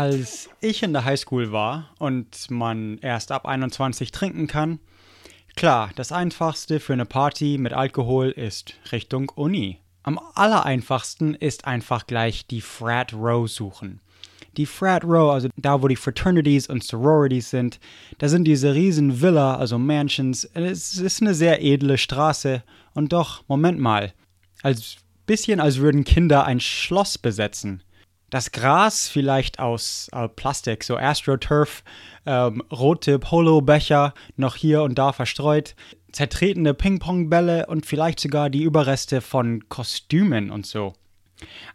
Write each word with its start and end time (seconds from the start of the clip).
Als 0.00 0.48
ich 0.62 0.82
in 0.82 0.94
der 0.94 1.04
Highschool 1.04 1.52
war 1.52 1.90
und 1.98 2.50
man 2.50 2.96
erst 3.02 3.30
ab 3.32 3.44
21 3.44 4.12
trinken 4.12 4.46
kann, 4.46 4.78
klar, 5.56 5.90
das 5.94 6.10
einfachste 6.10 6.80
für 6.80 6.94
eine 6.94 7.04
Party 7.04 7.58
mit 7.58 7.74
Alkohol 7.74 8.30
ist 8.30 8.76
Richtung 8.92 9.28
Uni. 9.28 9.78
Am 10.02 10.18
allereinfachsten 10.34 11.34
ist 11.34 11.66
einfach 11.66 12.06
gleich 12.06 12.46
die 12.46 12.62
Frat 12.62 13.12
Row 13.12 13.46
suchen. 13.46 14.00
Die 14.56 14.64
Frat 14.64 15.04
Row, 15.04 15.32
also 15.32 15.50
da, 15.58 15.82
wo 15.82 15.88
die 15.88 15.96
Fraternities 15.96 16.70
und 16.70 16.82
Sororities 16.82 17.50
sind, 17.50 17.78
da 18.16 18.30
sind 18.30 18.44
diese 18.44 18.72
riesen 18.72 19.20
Villa, 19.20 19.56
also 19.56 19.78
Mansions. 19.78 20.48
Es 20.54 20.96
ist 20.96 21.20
eine 21.20 21.34
sehr 21.34 21.62
edle 21.62 21.98
Straße. 21.98 22.62
Und 22.94 23.12
doch, 23.12 23.46
Moment 23.48 23.78
mal, 23.78 24.14
als 24.62 24.96
bisschen 25.26 25.60
als 25.60 25.76
würden 25.76 26.04
Kinder 26.04 26.46
ein 26.46 26.58
Schloss 26.58 27.18
besetzen 27.18 27.82
das 28.30 28.52
Gras 28.52 29.08
vielleicht 29.08 29.58
aus 29.58 30.08
äh, 30.12 30.28
Plastik, 30.28 30.84
so 30.84 30.96
AstroTurf, 30.96 31.82
ähm, 32.26 32.62
rote 32.72 33.18
Polo-Becher 33.18 34.14
noch 34.36 34.56
hier 34.56 34.82
und 34.82 34.98
da 34.98 35.12
verstreut, 35.12 35.74
zertretene 36.12 36.74
Ping-Pong-Bälle 36.74 37.66
und 37.66 37.86
vielleicht 37.86 38.20
sogar 38.20 38.50
die 38.50 38.62
Überreste 38.62 39.20
von 39.20 39.68
Kostümen 39.68 40.50
und 40.50 40.66
so. 40.66 40.92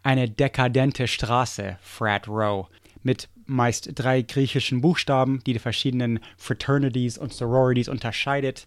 Eine 0.02 0.28
dekadente 0.28 1.08
Straße, 1.08 1.78
Frat 1.80 2.28
Row, 2.28 2.68
mit 3.02 3.28
meist 3.46 3.90
drei 3.94 4.22
griechischen 4.22 4.80
Buchstaben, 4.80 5.40
die 5.46 5.52
die 5.52 5.58
verschiedenen 5.58 6.20
Fraternities 6.36 7.18
und 7.18 7.32
Sororities 7.32 7.88
unterscheidet. 7.88 8.66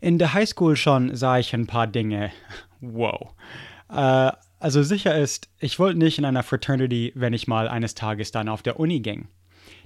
In 0.00 0.18
der 0.18 0.34
Highschool 0.34 0.76
schon 0.76 1.14
sah 1.16 1.38
ich 1.38 1.54
ein 1.54 1.66
paar 1.66 1.86
Dinge. 1.86 2.30
Wow. 2.86 3.32
Äh, 3.88 4.30
also 4.64 4.82
sicher 4.82 5.14
ist, 5.14 5.50
ich 5.60 5.78
wollte 5.78 5.98
nicht 5.98 6.16
in 6.16 6.24
einer 6.24 6.42
Fraternity, 6.42 7.12
wenn 7.14 7.34
ich 7.34 7.46
mal 7.46 7.68
eines 7.68 7.94
Tages 7.94 8.30
dann 8.30 8.48
auf 8.48 8.62
der 8.62 8.80
Uni 8.80 9.00
ging. 9.00 9.28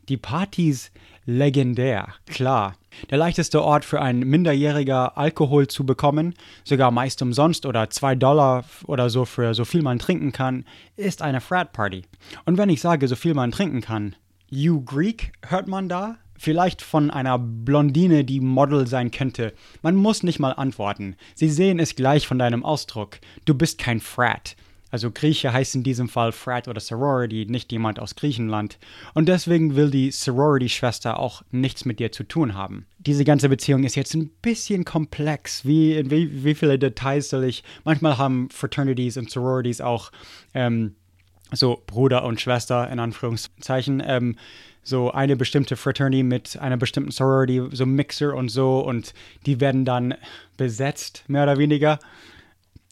Die 0.09 0.17
Partys 0.17 0.93
legendär, 1.27 2.15
klar. 2.27 2.77
Der 3.11 3.19
leichteste 3.19 3.61
Ort 3.65 3.85
für 3.85 4.01
ein 4.01 4.21
Minderjähriger 4.21 5.19
Alkohol 5.19 5.67
zu 5.67 5.85
bekommen, 5.85 6.35
sogar 6.63 6.93
meist 6.93 7.21
umsonst 7.23 7.67
oder 7.67 7.91
zwei 7.91 8.15
Dollar 8.15 8.65
oder 8.85 9.11
so 9.11 9.25
für 9.25 9.53
so 9.53 9.65
viel 9.65 9.83
man 9.83 9.99
trinken 9.99 10.31
kann, 10.31 10.65
ist 10.95 11.23
eine 11.23 11.41
Frat 11.41 11.73
Party. 11.73 12.05
Und 12.45 12.57
wenn 12.57 12.71
ich 12.71 12.81
sage, 12.81 13.09
so 13.09 13.17
viel 13.17 13.35
man 13.35 13.51
trinken 13.51 13.81
kann, 13.81 14.15
you 14.49 14.85
Greek, 14.85 15.33
hört 15.45 15.67
man 15.67 15.89
da? 15.89 16.19
Vielleicht 16.37 16.83
von 16.83 17.11
einer 17.11 17.37
Blondine, 17.37 18.25
die 18.25 18.39
Model 18.39 18.87
sein 18.87 19.11
könnte. 19.11 19.55
Man 19.83 19.97
muss 19.97 20.23
nicht 20.23 20.39
mal 20.39 20.53
antworten. 20.53 21.17
Sie 21.35 21.51
sehen 21.51 21.81
es 21.81 21.97
gleich 21.97 22.29
von 22.29 22.39
deinem 22.39 22.65
Ausdruck. 22.65 23.19
Du 23.45 23.55
bist 23.55 23.79
kein 23.79 23.99
Frat. 23.99 24.55
Also 24.91 25.11
Grieche 25.11 25.53
heißt 25.53 25.75
in 25.75 25.83
diesem 25.83 26.09
Fall 26.09 26.33
Frat 26.33 26.69
oder 26.69 26.81
Sorority, 26.81 27.47
nicht 27.47 27.71
jemand 27.73 28.01
aus 28.01 28.17
Griechenland. 28.17 28.79
Und 29.15 29.29
deswegen 29.29 29.77
will 29.77 29.91
die 29.91 30.11
Sorority-Schwester 30.11 31.19
auch 31.19 31.43
nichts 31.51 31.85
mit 31.85 31.99
dir 31.99 32.13
zu 32.13 32.25
tun 32.25 32.55
haben. 32.55 32.87
Diese 32.99 33.25
ganze 33.25 33.49
Beziehung 33.49 33.85
ist 33.85 33.97
jetzt 33.97 34.15
ein 34.15 34.31
bisschen 34.43 34.85
komplex. 34.85 35.65
Wie, 35.65 36.11
wie, 36.11 36.45
wie 36.45 36.55
viele 36.55 36.79
Details 36.79 37.31
soll 37.31 37.45
ich? 37.45 37.65
Manchmal 37.85 38.19
haben 38.19 38.49
Fraternities 38.51 39.17
und 39.17 39.31
Sororities 39.31 39.81
auch 39.81 40.11
ähm, 40.55 40.95
so 41.53 41.83
Bruder 41.87 42.25
und 42.25 42.41
Schwester 42.41 42.91
in 42.91 42.99
Anführungszeichen. 42.99 44.03
Ähm, 44.05 44.37
so 44.83 45.11
eine 45.11 45.37
bestimmte 45.37 45.77
Fraternity 45.77 46.23
mit 46.23 46.59
einer 46.59 46.79
bestimmten 46.79 47.11
Sorority, 47.11 47.63
so 47.73 47.85
Mixer 47.85 48.35
und 48.35 48.49
so. 48.49 48.81
Und 48.81 49.13
die 49.45 49.61
werden 49.61 49.85
dann 49.85 50.15
besetzt, 50.57 51.25
mehr 51.29 51.43
oder 51.43 51.59
weniger 51.59 51.99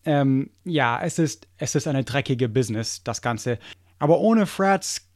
ähm, 0.07 0.51
ja, 0.65 1.01
es 1.03 1.19
ist, 1.19 1.47
es 1.59 1.75
ist 1.75 1.87
eine 1.87 2.05
dreckige 2.05 2.49
Business, 2.49 3.03
das 3.05 3.21
Ganze. 3.21 3.59
Aber 3.99 4.21
ohne 4.21 4.47
Frats, 4.47 5.07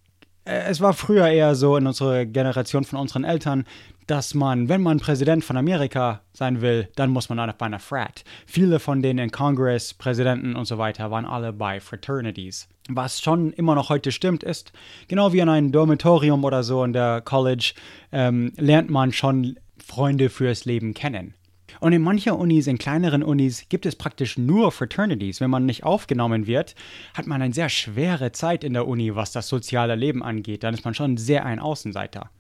äh, 0.45 0.65
es 0.69 0.81
war 0.81 0.93
früher 0.93 1.29
eher 1.29 1.55
so 1.55 1.77
in 1.77 1.87
unserer 1.87 2.27
Generation 2.27 2.85
von 2.85 2.99
unseren 2.99 3.25
Eltern, 3.25 3.65
dass 4.07 4.35
man, 4.35 4.69
wenn 4.69 4.83
man 4.83 4.99
Präsident 4.99 5.45
von 5.45 5.57
Amerika 5.57 6.23
sein 6.33 6.61
will, 6.61 6.89
dann 6.97 7.11
muss 7.11 7.29
man 7.29 7.39
auf 7.39 7.63
einer 7.63 7.79
Frat. 7.79 8.25
Viele 8.45 8.81
von 8.81 9.03
denen 9.03 9.21
in 9.21 9.31
Congress, 9.31 9.95
Präsidenten 9.95 10.57
und 10.57 10.65
so 10.65 10.79
weiter 10.79 11.13
waren 11.13 11.25
alle 11.25 11.53
bei 11.53 11.79
Fraternities. 11.79 12.69
Was 12.89 13.21
schon 13.21 13.53
immer 13.53 13.77
noch 13.77 13.89
heute 13.89 14.11
stimmt, 14.11 14.43
ist, 14.43 14.73
genau 15.07 15.33
wie 15.33 15.39
in 15.39 15.49
einem 15.49 15.71
Dormitorium 15.71 16.43
oder 16.43 16.65
so 16.65 16.83
in 16.83 16.93
der 16.93 17.21
College, 17.21 17.75
ähm, 18.11 18.53
lernt 18.57 18.91
man 18.91 19.13
schon 19.13 19.57
Freunde 19.79 20.29
fürs 20.29 20.65
Leben 20.65 20.93
kennen. 20.93 21.35
Und 21.81 21.95
in 21.95 22.03
mancher 22.03 22.39
Unis, 22.39 22.67
in 22.67 22.79
kleineren 22.79 23.23
Unis, 23.23 23.67
gibt 23.71 23.87
es 23.87 23.97
praktisch 23.97 24.37
nur 24.37 24.71
Fraternities. 24.71 25.41
Wenn 25.41 25.51
man 25.51 25.65
nicht 25.65 25.83
aufgenommen 25.83 26.47
wird, 26.47 26.75
hat 27.15 27.27
man 27.27 27.41
eine 27.41 27.55
sehr 27.55 27.71
schwere 27.71 28.33
Zeit 28.33 28.65
in 28.65 28.75
der 28.75 28.87
Uni, 28.87 29.17
was 29.17 29.33
das 29.33 29.49
soziale 29.49 29.95
Leben 29.95 30.23
angeht. 30.23 30.63
Dann 30.63 30.75
ist 30.75 30.85
man 30.85 30.95
schon 30.95 31.17
sehr 31.17 31.47
ein 31.47 31.59
Außenseiter. 31.59 32.31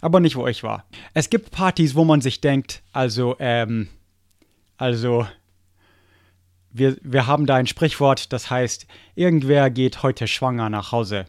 Aber 0.00 0.20
nicht, 0.20 0.36
wo 0.36 0.46
ich 0.46 0.62
war. 0.62 0.84
Es 1.14 1.30
gibt 1.30 1.50
Partys, 1.50 1.96
wo 1.96 2.04
man 2.04 2.20
sich 2.20 2.40
denkt, 2.40 2.82
also, 2.92 3.34
ähm, 3.40 3.88
also, 4.76 5.26
wir, 6.70 6.96
wir 7.02 7.26
haben 7.26 7.46
da 7.46 7.56
ein 7.56 7.66
Sprichwort, 7.66 8.32
das 8.32 8.50
heißt, 8.50 8.86
irgendwer 9.16 9.70
geht 9.70 10.02
heute 10.04 10.28
schwanger 10.28 10.70
nach 10.70 10.92
Hause. 10.92 11.24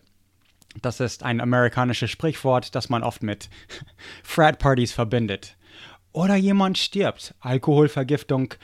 Das 0.82 1.00
ist 1.00 1.24
ein 1.24 1.42
amerikanisches 1.42 2.12
Sprichwort, 2.12 2.76
das 2.76 2.90
man 2.90 3.02
oft 3.02 3.24
mit 3.24 3.50
Frat-Partys 4.24 4.92
verbindet 4.92 5.57
oder 6.18 6.36
jemand 6.36 6.78
stirbt. 6.80 7.36
Alkoholvergiftung. 7.40 8.56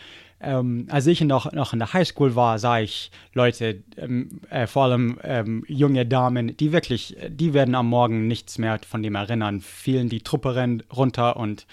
Ähm, 0.42 0.88
als 0.90 1.08
ich 1.08 1.22
noch, 1.22 1.54
noch 1.54 1.72
in 1.72 1.80
der 1.80 1.94
Highschool 1.94 2.36
war, 2.36 2.60
sah 2.60 2.80
ich 2.80 3.12
Leute, 3.34 3.84
ähm, 3.96 4.42
äh, 4.50 4.68
vor 4.68 4.86
allem 4.86 5.18
ähm, 5.24 5.64
junge 5.68 6.06
Damen, 6.06 6.58
die 6.58 6.74
wirklich, 6.74 7.16
die 7.30 7.54
werden 7.54 7.76
am 7.76 7.88
Morgen 7.88 8.28
nichts 8.28 8.58
mehr 8.58 8.80
von 8.86 9.04
dem 9.04 9.16
erinnern, 9.16 9.62
fielen 9.62 10.10
die 10.10 10.22
Truppe 10.22 10.82
runter 10.92 11.38
und 11.38 11.66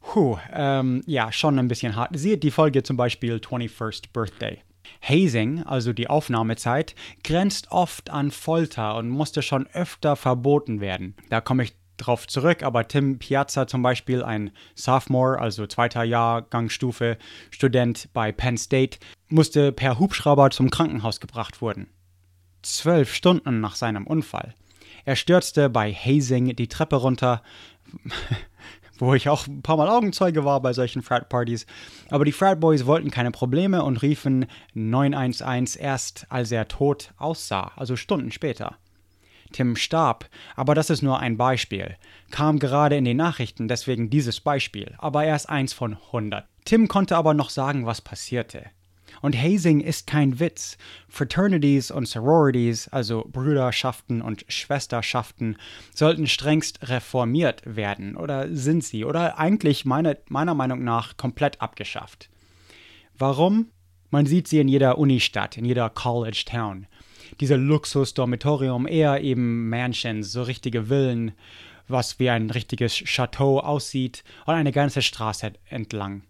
puh, 0.00 0.38
ähm, 0.52 1.02
ja, 1.06 1.30
schon 1.30 1.58
ein 1.58 1.68
bisschen 1.68 1.96
hart. 1.96 2.18
Sieht 2.18 2.42
die 2.42 2.50
Folge 2.50 2.82
zum 2.82 2.96
Beispiel 2.96 3.34
21st 3.34 4.12
Birthday. 4.12 4.60
Hazing, 5.02 5.62
also 5.64 5.92
die 5.92 6.08
Aufnahmezeit, 6.08 6.94
grenzt 7.24 7.70
oft 7.70 8.10
an 8.10 8.30
Folter 8.30 8.96
und 8.96 9.08
musste 9.08 9.42
schon 9.42 9.66
öfter 9.72 10.16
verboten 10.16 10.80
werden. 10.80 11.14
Da 11.28 11.40
komme 11.40 11.64
ich 11.64 11.74
drauf 12.00 12.26
zurück, 12.26 12.62
aber 12.62 12.88
Tim 12.88 13.18
Piazza 13.18 13.66
zum 13.66 13.82
Beispiel, 13.82 14.22
ein 14.22 14.50
Sophomore, 14.74 15.38
also 15.38 15.66
zweiter 15.66 16.02
Jahrgangsstufe 16.02 17.18
Student 17.50 18.08
bei 18.12 18.32
Penn 18.32 18.56
State, 18.56 18.98
musste 19.28 19.72
per 19.72 19.98
Hubschrauber 19.98 20.50
zum 20.50 20.70
Krankenhaus 20.70 21.20
gebracht 21.20 21.62
werden. 21.62 21.88
Zwölf 22.62 23.14
Stunden 23.14 23.60
nach 23.60 23.76
seinem 23.76 24.06
Unfall. 24.06 24.54
Er 25.04 25.16
stürzte 25.16 25.70
bei 25.70 25.92
Hazing 25.92 26.56
die 26.56 26.68
Treppe 26.68 26.96
runter, 26.96 27.42
wo 28.98 29.14
ich 29.14 29.28
auch 29.28 29.46
ein 29.46 29.62
paar 29.62 29.76
Mal 29.76 29.88
Augenzeuge 29.88 30.44
war 30.44 30.60
bei 30.60 30.72
solchen 30.72 31.02
Frat-Partys. 31.02 31.66
Aber 32.10 32.24
die 32.24 32.32
Frat-Boys 32.32 32.86
wollten 32.86 33.10
keine 33.10 33.30
Probleme 33.30 33.82
und 33.82 34.02
riefen 34.02 34.46
911 34.74 35.76
erst, 35.80 36.26
als 36.28 36.52
er 36.52 36.68
tot 36.68 37.12
aussah, 37.16 37.72
also 37.76 37.96
Stunden 37.96 38.30
später. 38.30 38.76
Tim 39.52 39.76
starb, 39.76 40.28
aber 40.56 40.74
das 40.74 40.90
ist 40.90 41.02
nur 41.02 41.18
ein 41.20 41.36
Beispiel. 41.36 41.96
Kam 42.30 42.58
gerade 42.58 42.96
in 42.96 43.04
den 43.04 43.16
Nachrichten, 43.16 43.68
deswegen 43.68 44.10
dieses 44.10 44.40
Beispiel, 44.40 44.94
aber 44.98 45.24
er 45.24 45.36
ist 45.36 45.48
eins 45.48 45.72
von 45.72 45.94
100. 45.94 46.46
Tim 46.64 46.88
konnte 46.88 47.16
aber 47.16 47.34
noch 47.34 47.50
sagen, 47.50 47.86
was 47.86 48.00
passierte. 48.00 48.70
Und 49.22 49.36
Hazing 49.36 49.80
ist 49.80 50.06
kein 50.06 50.40
Witz. 50.40 50.78
Fraternities 51.08 51.90
und 51.90 52.06
Sororities, 52.08 52.88
also 52.88 53.26
Brüderschaften 53.30 54.22
und 54.22 54.44
Schwesterschaften, 54.48 55.56
sollten 55.94 56.26
strengst 56.26 56.88
reformiert 56.88 57.62
werden. 57.64 58.16
Oder 58.16 58.54
sind 58.54 58.84
sie? 58.84 59.04
Oder 59.04 59.38
eigentlich 59.38 59.84
meine, 59.84 60.18
meiner 60.28 60.54
Meinung 60.54 60.84
nach 60.84 61.16
komplett 61.16 61.60
abgeschafft. 61.60 62.30
Warum? 63.18 63.70
Man 64.10 64.26
sieht 64.26 64.48
sie 64.48 64.58
in 64.58 64.68
jeder 64.68 64.98
Unistadt, 64.98 65.56
in 65.56 65.64
jeder 65.64 65.88
College 65.88 66.44
Town. 66.46 66.86
Diese 67.38 67.56
Luxus-Dormitorium, 67.56 68.86
eher 68.88 69.20
eben 69.22 69.68
Mansions, 69.68 70.32
so 70.32 70.42
richtige 70.42 70.84
Villen, 70.84 71.32
was 71.88 72.18
wie 72.18 72.30
ein 72.30 72.50
richtiges 72.50 72.94
Chateau 72.94 73.60
aussieht 73.60 74.24
und 74.46 74.54
eine 74.54 74.72
ganze 74.72 75.02
Straße 75.02 75.52
entlang. 75.68 76.22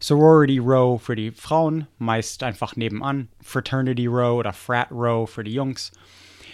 Sorority 0.00 0.58
Row 0.58 1.02
für 1.02 1.16
die 1.16 1.32
Frauen, 1.32 1.86
meist 1.98 2.42
einfach 2.42 2.76
nebenan, 2.76 3.28
Fraternity 3.42 4.06
Row 4.06 4.38
oder 4.38 4.52
Frat 4.52 4.90
Row 4.92 5.28
für 5.28 5.42
die 5.42 5.54
Jungs. 5.54 5.90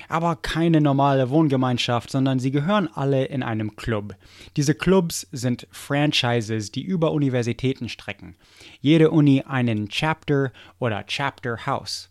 Aber 0.09 0.37
keine 0.37 0.81
normale 0.81 1.31
Wohngemeinschaft, 1.31 2.11
sondern 2.11 2.39
sie 2.39 2.51
gehören 2.51 2.89
alle 2.95 3.25
in 3.27 3.43
einem 3.43 3.77
Club. 3.77 4.15
Diese 4.57 4.75
Clubs 4.75 5.27
sind 5.33 5.67
Franchises, 5.71 6.73
die 6.73 6.83
über 6.83 7.13
Universitäten 7.13 7.89
strecken. 7.89 8.37
Jede 8.81 9.11
Uni 9.11 9.43
einen 9.43 9.89
Chapter 9.89 10.53
oder 10.79 11.05
Chapter 11.07 11.67
House. 11.67 12.11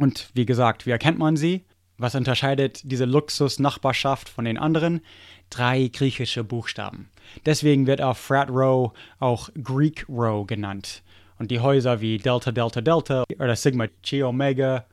Und 0.00 0.30
wie 0.32 0.46
gesagt, 0.46 0.86
wie 0.86 0.90
erkennt 0.92 1.18
man 1.18 1.36
sie? 1.36 1.66
Was 1.98 2.14
unterscheidet 2.14 2.80
diese 2.90 3.04
Luxus-Nachbarschaft 3.04 4.30
von 4.30 4.46
den 4.46 4.56
anderen? 4.56 5.02
Drei 5.50 5.88
griechische 5.88 6.42
Buchstaben. 6.42 7.10
Deswegen 7.44 7.86
wird 7.86 8.00
auch 8.00 8.16
Frat 8.16 8.48
Row 8.48 8.92
auch 9.18 9.50
Greek 9.62 10.06
Row 10.08 10.46
genannt. 10.46 11.02
Und 11.38 11.50
die 11.50 11.60
Häuser 11.60 12.00
wie 12.00 12.16
Delta 12.16 12.50
Delta 12.50 12.80
Delta 12.80 13.24
oder 13.38 13.54
Sigma 13.54 13.88
Chi 14.02 14.22
Omega, 14.22 14.86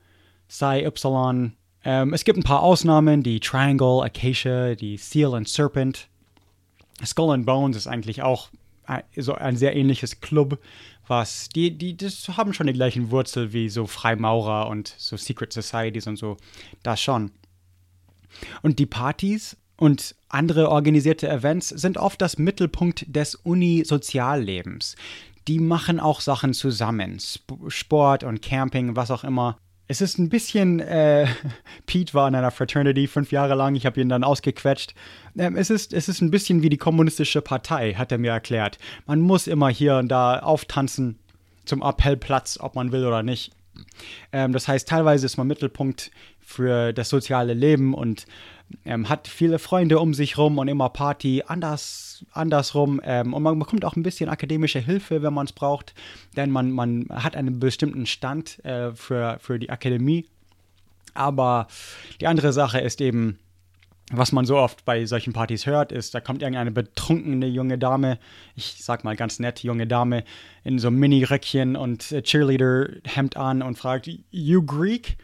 Psi 0.46 0.82
Epsilon. 0.84 1.54
Ähm, 1.84 2.12
es 2.12 2.24
gibt 2.24 2.38
ein 2.38 2.44
paar 2.44 2.62
Ausnahmen, 2.62 3.22
die 3.22 3.40
Triangle, 3.40 4.02
Acacia, 4.02 4.74
die 4.74 4.98
Seal 4.98 5.34
and 5.34 5.48
Serpent. 5.48 6.08
Skull 7.02 7.32
and 7.32 7.46
Bones 7.46 7.78
ist 7.78 7.86
eigentlich 7.86 8.22
auch 8.22 8.50
so 9.16 9.34
ein 9.34 9.56
sehr 9.56 9.76
ähnliches 9.76 10.20
Club, 10.20 10.58
was 11.08 11.48
die, 11.48 11.76
die, 11.76 11.96
das 11.96 12.28
haben 12.28 12.52
schon 12.52 12.66
die 12.66 12.72
gleichen 12.72 13.10
Wurzel 13.10 13.52
wie 13.52 13.68
so 13.68 13.86
Freimaurer 13.86 14.68
und 14.68 14.94
so 14.96 15.16
Secret 15.16 15.52
Societies 15.52 16.06
und 16.06 16.16
so. 16.16 16.36
Das 16.82 17.00
schon. 17.00 17.30
Und 18.62 18.78
die 18.78 18.86
Partys 18.86 19.56
und 19.76 20.14
andere 20.28 20.70
organisierte 20.70 21.28
Events 21.28 21.68
sind 21.68 21.96
oft 21.96 22.20
das 22.20 22.38
Mittelpunkt 22.38 23.04
des 23.08 23.34
Uni-Soziallebens. 23.34 24.96
Die 25.46 25.60
machen 25.60 25.98
auch 25.98 26.20
Sachen 26.20 26.52
zusammen. 26.52 27.18
Sport 27.68 28.24
und 28.24 28.42
Camping, 28.42 28.96
was 28.96 29.10
auch 29.10 29.24
immer. 29.24 29.56
Es 29.90 30.02
ist 30.02 30.18
ein 30.18 30.28
bisschen, 30.28 30.80
äh, 30.80 31.26
Pete 31.86 32.12
war 32.12 32.28
in 32.28 32.34
einer 32.34 32.50
Fraternity 32.50 33.06
fünf 33.06 33.32
Jahre 33.32 33.54
lang, 33.54 33.74
ich 33.74 33.86
habe 33.86 34.00
ihn 34.00 34.10
dann 34.10 34.22
ausgequetscht. 34.22 34.94
Ähm, 35.36 35.56
es, 35.56 35.70
ist, 35.70 35.94
es 35.94 36.08
ist 36.08 36.20
ein 36.20 36.30
bisschen 36.30 36.62
wie 36.62 36.68
die 36.68 36.76
kommunistische 36.76 37.40
Partei, 37.40 37.94
hat 37.94 38.12
er 38.12 38.18
mir 38.18 38.32
erklärt. 38.32 38.78
Man 39.06 39.20
muss 39.20 39.46
immer 39.46 39.70
hier 39.70 39.96
und 39.96 40.08
da 40.08 40.40
auftanzen 40.40 41.18
zum 41.64 41.82
Appellplatz, 41.82 42.58
ob 42.60 42.74
man 42.74 42.92
will 42.92 43.06
oder 43.06 43.22
nicht. 43.22 43.52
Ähm, 44.32 44.52
das 44.52 44.68
heißt, 44.68 44.86
teilweise 44.86 45.24
ist 45.24 45.38
man 45.38 45.46
Mittelpunkt 45.46 46.10
für 46.38 46.92
das 46.92 47.08
soziale 47.08 47.54
Leben 47.54 47.94
und 47.94 48.26
ähm, 48.84 49.08
hat 49.08 49.28
viele 49.28 49.58
Freunde 49.58 49.98
um 49.98 50.14
sich 50.14 50.38
rum 50.38 50.58
und 50.58 50.68
immer 50.68 50.88
Party, 50.88 51.42
anders, 51.46 52.24
andersrum. 52.32 53.00
Ähm, 53.04 53.34
und 53.34 53.42
man 53.42 53.58
bekommt 53.58 53.84
auch 53.84 53.96
ein 53.96 54.02
bisschen 54.02 54.28
akademische 54.28 54.78
Hilfe, 54.80 55.22
wenn 55.22 55.34
man 55.34 55.46
es 55.46 55.52
braucht, 55.52 55.94
denn 56.36 56.50
man, 56.50 56.70
man 56.70 57.06
hat 57.10 57.36
einen 57.36 57.58
bestimmten 57.58 58.06
Stand 58.06 58.64
äh, 58.64 58.92
für, 58.92 59.38
für 59.40 59.58
die 59.58 59.70
Akademie. 59.70 60.26
Aber 61.14 61.66
die 62.20 62.26
andere 62.26 62.52
Sache 62.52 62.80
ist 62.80 63.00
eben, 63.00 63.38
was 64.10 64.32
man 64.32 64.46
so 64.46 64.56
oft 64.56 64.84
bei 64.84 65.04
solchen 65.04 65.32
Partys 65.32 65.66
hört, 65.66 65.92
ist, 65.92 66.14
da 66.14 66.20
kommt 66.20 66.42
irgendeine 66.42 66.70
betrunkene 66.70 67.46
junge 67.46 67.78
Dame, 67.78 68.18
ich 68.56 68.76
sag 68.78 69.04
mal 69.04 69.16
ganz 69.16 69.38
nett, 69.38 69.62
junge 69.62 69.86
Dame, 69.86 70.24
in 70.64 70.78
so 70.78 70.90
Mini-Röckchen 70.90 71.76
und 71.76 72.12
äh, 72.12 72.22
Cheerleader-Hemd 72.22 73.36
an 73.36 73.62
und 73.62 73.76
fragt, 73.76 74.08
You 74.30 74.64
Greek? 74.64 75.18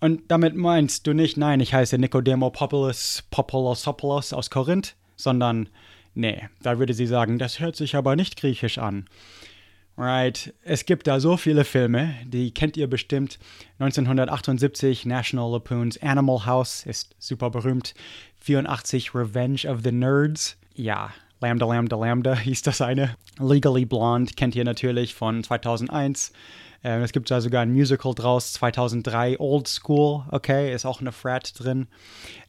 Und 0.00 0.30
damit 0.30 0.56
meinst 0.56 1.06
du 1.06 1.12
nicht, 1.12 1.36
nein, 1.36 1.60
ich 1.60 1.74
heiße 1.74 1.98
Nicodemo 1.98 2.50
Populus 2.50 3.24
Populosopoulos 3.30 4.32
aus 4.32 4.50
Korinth, 4.50 4.94
sondern, 5.16 5.68
nee, 6.14 6.48
da 6.62 6.78
würde 6.78 6.94
sie 6.94 7.06
sagen, 7.06 7.38
das 7.38 7.60
hört 7.60 7.76
sich 7.76 7.94
aber 7.94 8.16
nicht 8.16 8.36
griechisch 8.40 8.78
an. 8.78 9.06
Right, 9.98 10.54
es 10.62 10.86
gibt 10.86 11.06
da 11.06 11.20
so 11.20 11.36
viele 11.36 11.64
Filme, 11.64 12.14
die 12.24 12.54
kennt 12.54 12.78
ihr 12.78 12.88
bestimmt. 12.88 13.38
1978 13.78 15.04
National 15.04 15.52
Lapoons 15.52 16.00
Animal 16.00 16.46
House 16.46 16.86
ist 16.86 17.14
super 17.18 17.50
berühmt. 17.50 17.94
84 18.38 19.14
Revenge 19.14 19.66
of 19.68 19.80
the 19.84 19.92
Nerds, 19.92 20.56
ja, 20.74 21.12
Lambda 21.40 21.66
Lambda 21.66 21.96
Lambda 21.96 22.36
hieß 22.38 22.62
das 22.62 22.80
eine. 22.80 23.16
Legally 23.38 23.84
Blonde 23.84 24.32
kennt 24.34 24.54
ihr 24.54 24.64
natürlich 24.64 25.14
von 25.14 25.42
2001. 25.42 26.32
Ähm, 26.82 27.02
es 27.02 27.12
gibt 27.12 27.30
da 27.30 27.40
sogar 27.40 27.62
ein 27.62 27.72
Musical 27.72 28.14
draus, 28.14 28.54
2003, 28.54 29.38
Old 29.38 29.68
School, 29.68 30.24
okay, 30.30 30.74
ist 30.74 30.86
auch 30.86 31.00
eine 31.00 31.12
Frat 31.12 31.52
drin. 31.58 31.88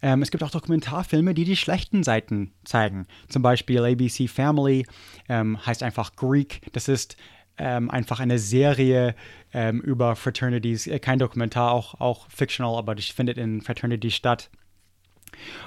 Ähm, 0.01 0.21
es 0.21 0.31
gibt 0.31 0.43
auch 0.43 0.51
Dokumentarfilme, 0.51 1.33
die 1.33 1.43
die 1.43 1.57
schlechten 1.57 2.03
Seiten 2.03 2.53
zeigen. 2.63 3.07
Zum 3.27 3.41
Beispiel 3.41 3.83
ABC 3.83 4.27
Family 4.27 4.85
ähm, 5.27 5.65
heißt 5.65 5.83
einfach 5.83 6.15
Greek. 6.15 6.61
Das 6.71 6.87
ist 6.87 7.17
ähm, 7.57 7.89
einfach 7.91 8.19
eine 8.19 8.39
Serie 8.39 9.15
ähm, 9.53 9.81
über 9.81 10.15
Fraternities, 10.15 10.87
äh, 10.87 10.99
kein 10.99 11.19
Dokumentar, 11.19 11.71
auch, 11.71 11.99
auch 11.99 12.29
fictional, 12.29 12.77
aber 12.77 12.95
das 12.95 13.05
findet 13.05 13.37
in 13.37 13.61
Fraternity 13.61 14.11
statt. 14.11 14.49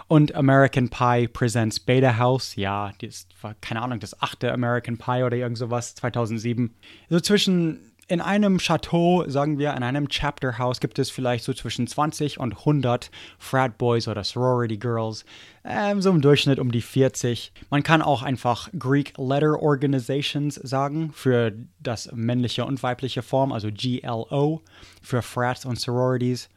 Und 0.07 0.35
American 0.35 0.89
Pie 0.89 1.29
Presents 1.29 1.81
Beta 1.81 2.19
House, 2.19 2.57
ja, 2.57 2.93
das 3.01 3.27
war, 3.41 3.55
keine 3.61 3.83
Ahnung, 3.83 4.01
das 4.01 4.21
achte 4.23 4.53
American 4.53 4.99
Pie 4.99 5.23
oder 5.23 5.37
irgend 5.37 5.59
sowas, 5.59 5.95
2007. 5.95 6.75
So 7.09 7.21
zwischen 7.21 7.95
in 8.07 8.21
einem 8.21 8.59
Chateau, 8.59 9.25
sagen 9.29 9.59
wir, 9.59 9.75
in 9.75 9.83
einem 9.83 10.09
Chapter 10.09 10.59
House 10.59 10.81
gibt 10.81 10.99
es 10.99 11.11
vielleicht 11.11 11.45
so 11.45 11.53
zwischen 11.53 11.87
20 11.87 12.39
und 12.39 12.59
100 12.59 13.11
Frat 13.39 13.79
Boys 13.79 14.09
oder 14.09 14.25
Sorority 14.25 14.77
Girls, 14.77 15.25
ähm, 15.65 16.03
so 16.03 16.11
im 16.11 16.21
Durchschnitt 16.21 16.59
um 16.59 16.71
die 16.71 16.83
40. 16.83 17.53
Man 17.71 17.83
kann 17.83 18.03
auch 18.03 18.23
einfach 18.23 18.69
Greek 18.79 19.15
Letter 19.17 19.61
Organizations 19.61 20.57
sagen 20.57 21.13
für 21.13 21.53
das 21.81 22.11
männliche 22.13 22.65
und 22.65 22.83
weibliche 22.83 23.23
Form, 23.23 23.53
also 23.53 23.69
GLO 23.73 24.63
für 25.03 25.23
Frats 25.23 25.65
und 25.65 25.81
Sororities. 25.81 26.49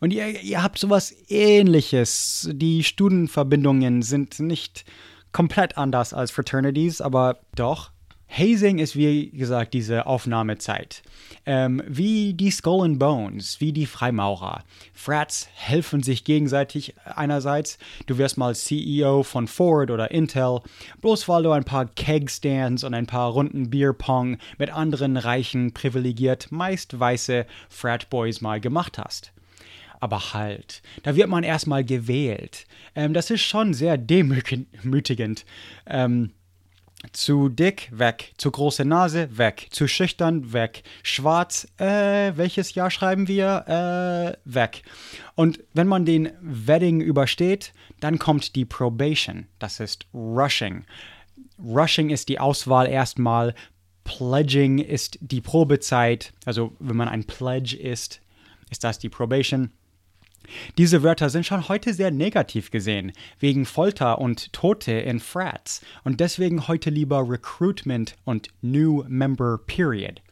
Und 0.00 0.12
ihr, 0.12 0.40
ihr 0.40 0.62
habt 0.62 0.78
sowas 0.78 1.14
ähnliches. 1.28 2.48
Die 2.52 2.84
Studienverbindungen 2.84 4.02
sind 4.02 4.40
nicht 4.40 4.84
komplett 5.32 5.76
anders 5.76 6.14
als 6.14 6.30
Fraternities, 6.30 7.00
aber 7.00 7.38
doch 7.54 7.90
Hazing 8.28 8.78
ist 8.78 8.96
wie 8.96 9.30
gesagt 9.30 9.72
diese 9.72 10.06
Aufnahmezeit. 10.06 11.02
Ähm, 11.46 11.82
wie 11.86 12.34
die 12.34 12.50
Skull 12.50 12.84
and 12.84 12.98
Bones, 12.98 13.60
wie 13.60 13.72
die 13.72 13.86
Freimaurer. 13.86 14.64
Frats 14.92 15.48
helfen 15.54 16.02
sich 16.02 16.24
gegenseitig 16.24 16.94
einerseits. 17.04 17.78
Du 18.06 18.18
wirst 18.18 18.36
mal 18.36 18.54
CEO 18.54 19.22
von 19.22 19.46
Ford 19.46 19.90
oder 19.90 20.10
Intel, 20.10 20.60
bloß 21.00 21.28
weil 21.28 21.44
du 21.44 21.52
ein 21.52 21.64
paar 21.64 21.86
Keg-Stands 21.86 22.82
und 22.84 22.94
ein 22.94 23.06
paar 23.06 23.30
Runden 23.30 23.70
Bierpong 23.70 24.38
mit 24.58 24.70
anderen 24.70 25.16
reichen, 25.16 25.72
privilegiert, 25.72 26.48
meist 26.50 26.98
weiße 26.98 27.46
Frat-Boys 27.68 28.40
mal 28.40 28.60
gemacht 28.60 28.98
hast. 28.98 29.32
Aber 30.00 30.34
halt, 30.34 30.82
da 31.02 31.16
wird 31.16 31.28
man 31.28 31.44
erstmal 31.44 31.84
gewählt. 31.84 32.66
Ähm, 32.94 33.14
das 33.14 33.30
ist 33.30 33.42
schon 33.42 33.74
sehr 33.74 33.98
demütigend. 33.98 35.44
Ähm, 35.86 36.32
zu 37.12 37.48
dick, 37.48 37.90
weg. 37.92 38.32
Zu 38.36 38.50
große 38.50 38.84
Nase, 38.84 39.36
weg. 39.36 39.68
Zu 39.70 39.86
schüchtern, 39.86 40.52
weg. 40.52 40.82
Schwarz, 41.02 41.66
äh, 41.78 42.32
welches 42.36 42.74
Jahr 42.74 42.90
schreiben 42.90 43.28
wir? 43.28 44.36
Äh, 44.44 44.50
weg. 44.50 44.82
Und 45.34 45.60
wenn 45.74 45.86
man 45.86 46.04
den 46.04 46.30
Wedding 46.40 47.00
übersteht, 47.00 47.72
dann 48.00 48.18
kommt 48.18 48.56
die 48.56 48.64
Probation. 48.64 49.46
Das 49.58 49.80
ist 49.80 50.06
Rushing. 50.14 50.84
Rushing 51.62 52.10
ist 52.10 52.28
die 52.28 52.40
Auswahl 52.40 52.88
erstmal. 52.88 53.54
Pledging 54.04 54.78
ist 54.78 55.18
die 55.20 55.40
Probezeit. 55.40 56.32
Also, 56.44 56.76
wenn 56.78 56.96
man 56.96 57.08
ein 57.08 57.24
Pledge 57.24 57.76
ist, 57.76 58.20
ist 58.70 58.84
das 58.84 58.98
die 58.98 59.08
Probation. 59.08 59.70
Diese 60.78 61.02
Wörter 61.02 61.30
sind 61.30 61.46
schon 61.46 61.68
heute 61.68 61.94
sehr 61.94 62.10
negativ 62.10 62.70
gesehen, 62.70 63.12
wegen 63.38 63.66
Folter 63.66 64.18
und 64.18 64.52
Tote 64.52 64.92
in 64.92 65.20
Frats 65.20 65.84
und 66.04 66.20
deswegen 66.20 66.68
heute 66.68 66.90
lieber 66.90 67.28
Recruitment 67.28 68.16
und 68.24 68.48
New 68.62 69.04
Member 69.08 69.58
Period. 69.66 70.22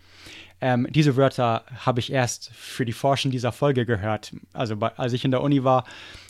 Ähm, 0.61 0.87
diese 0.91 1.17
Wörter 1.17 1.65
habe 1.85 2.01
ich 2.01 2.13
erst 2.13 2.51
für 2.55 2.85
die 2.85 2.93
Forschen 2.93 3.31
dieser 3.31 3.53
Folge 3.53 3.85
gehört. 3.85 4.35
Also 4.53 4.77
als 4.79 5.13
ich 5.13 5.25
in 5.25 5.31
der 5.31 5.43
Uni 5.43 5.65
war, 5.65 5.85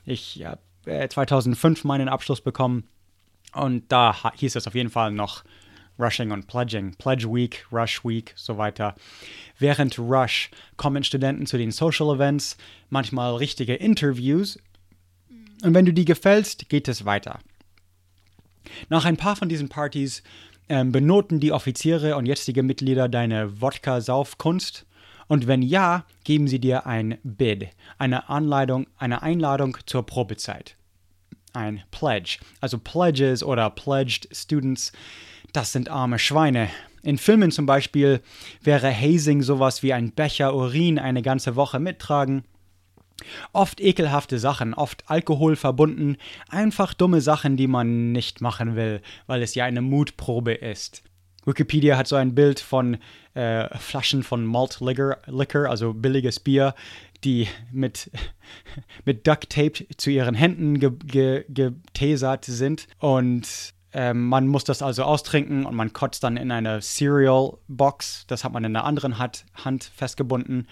ich 0.05 0.45
habe 0.45 0.61
äh, 0.87 1.09
2005 1.09 1.85
meinen 1.85 2.09
Abschluss 2.09 2.41
bekommen 2.41 2.85
und 3.53 3.91
da 3.93 4.33
hieß 4.35 4.57
es 4.57 4.67
auf 4.67 4.75
jeden 4.75 4.91
Fall 4.91 5.13
noch 5.13 5.45
Rushing 5.99 6.33
und 6.33 6.47
Pledging, 6.47 6.95
Pledge 6.95 7.27
Week, 7.27 7.67
Rush 7.71 8.05
Week, 8.05 8.33
so 8.37 8.59
weiter. 8.59 8.95
Während 9.59 9.99
Rush 9.99 10.51
kommen 10.77 11.05
Studenten 11.05 11.47
zu 11.47 11.59
den 11.59 11.71
Social 11.71 12.15
Events, 12.15 12.57
manchmal 12.91 13.37
richtige 13.37 13.75
Interviews. 13.75 14.59
Und 15.63 15.75
wenn 15.75 15.87
du 15.87 15.93
die 15.93 16.05
gefällst, 16.05 16.69
geht 16.69 16.89
es 16.89 17.05
weiter. 17.05 17.39
Nach 18.89 19.05
ein 19.05 19.17
paar 19.17 19.37
von 19.37 19.49
diesen 19.49 19.69
Partys 19.69 20.23
Ähm, 20.67 20.93
benoten 20.93 21.41
die 21.41 21.53
Offiziere 21.53 22.17
und 22.17 22.25
jetzige 22.25 22.63
Mitglieder 22.63 23.07
deine 23.07 23.61
Wodka-Saufkunst? 23.61 24.87
Und 25.29 25.47
wenn 25.47 25.61
ja, 25.61 26.07
geben 26.25 26.49
sie 26.49 26.59
dir 26.59 26.87
ein 26.87 27.19
Bid, 27.23 27.69
eine 27.99 28.31
Anleitung, 28.31 28.87
eine 28.97 29.21
Einladung 29.21 29.77
zur 29.85 30.07
Probezeit. 30.07 30.77
Ein 31.53 31.83
Pledge. 31.91 32.39
Also 32.63 32.79
Pledges 32.79 33.43
oder 33.43 33.69
Pledged 33.69 34.27
Students, 34.33 34.93
das 35.55 35.73
sind 35.73 35.89
arme 35.89 36.19
Schweine. 36.19 36.69
In 37.03 37.17
Filmen 37.17 37.51
zum 37.51 37.65
Beispiel 37.65 38.21
wäre 38.63 38.95
Hazing 38.95 39.43
sowas 39.43 39.83
wie 39.83 39.93
ein 39.93 40.13
Becher 40.13 40.55
Urin 40.55 40.99
eine 40.99 41.23
ganze 41.23 41.57
Woche 41.57 41.79
mittragen. 41.79 42.45
Oft 43.53 43.81
ekelhafte 43.81 44.39
Sachen, 44.39 44.75
oft 44.75 45.09
Alkohol 45.09 45.57
verbunden, 45.57 46.17
einfach 46.49 46.93
dumme 46.93 47.21
Sachen, 47.21 47.57
die 47.57 47.69
man 47.69 48.13
nicht 48.13 48.41
machen 48.41 48.75
will, 48.75 49.01
weil 49.27 49.43
es 49.43 49.55
ja 49.55 49.65
eine 49.65 49.83
Mutprobe 49.83 50.53
ist. 50.53 51.03
Wikipedia 51.47 51.97
hat 51.97 52.09
so 52.09 52.17
ein 52.17 52.35
Bild 52.35 52.59
von 52.59 52.99
äh, 53.35 53.69
Flaschen 53.79 54.23
von 54.23 54.45
Malt 54.45 54.81
Liquor, 54.81 55.19
Liquor, 55.27 55.69
also 55.69 55.93
billiges 55.93 56.41
Bier, 56.41 56.75
die 57.23 57.49
mit, 57.71 58.11
mit 59.05 59.27
Duct 59.27 59.51
Tape 59.51 59.87
zu 59.97 60.11
ihren 60.11 60.35
Händen 60.35 60.81
ge, 60.81 60.91
ge, 61.07 62.43
sind. 62.43 62.89
Und 62.99 63.75
ähm, 63.95 64.29
man 64.29 64.49
muss 64.49 64.65
das 64.65 64.83
also 64.83 65.05
austrinken 65.05 65.65
und 65.65 65.77
man 65.77 65.93
kotzt 65.93 66.25
dann 66.25 66.37
in 66.37 66.51
eine 66.51 66.81
Cereal 66.81 67.57
Box. 67.69 68.27
Das 68.27 68.43
hat 68.43 68.53
man 68.53 68.65
in 68.65 68.73
der 68.73 68.85
anderen 68.85 69.19
Hand, 69.19 69.47
Hand 69.55 69.85
festgebunden. 69.85 70.67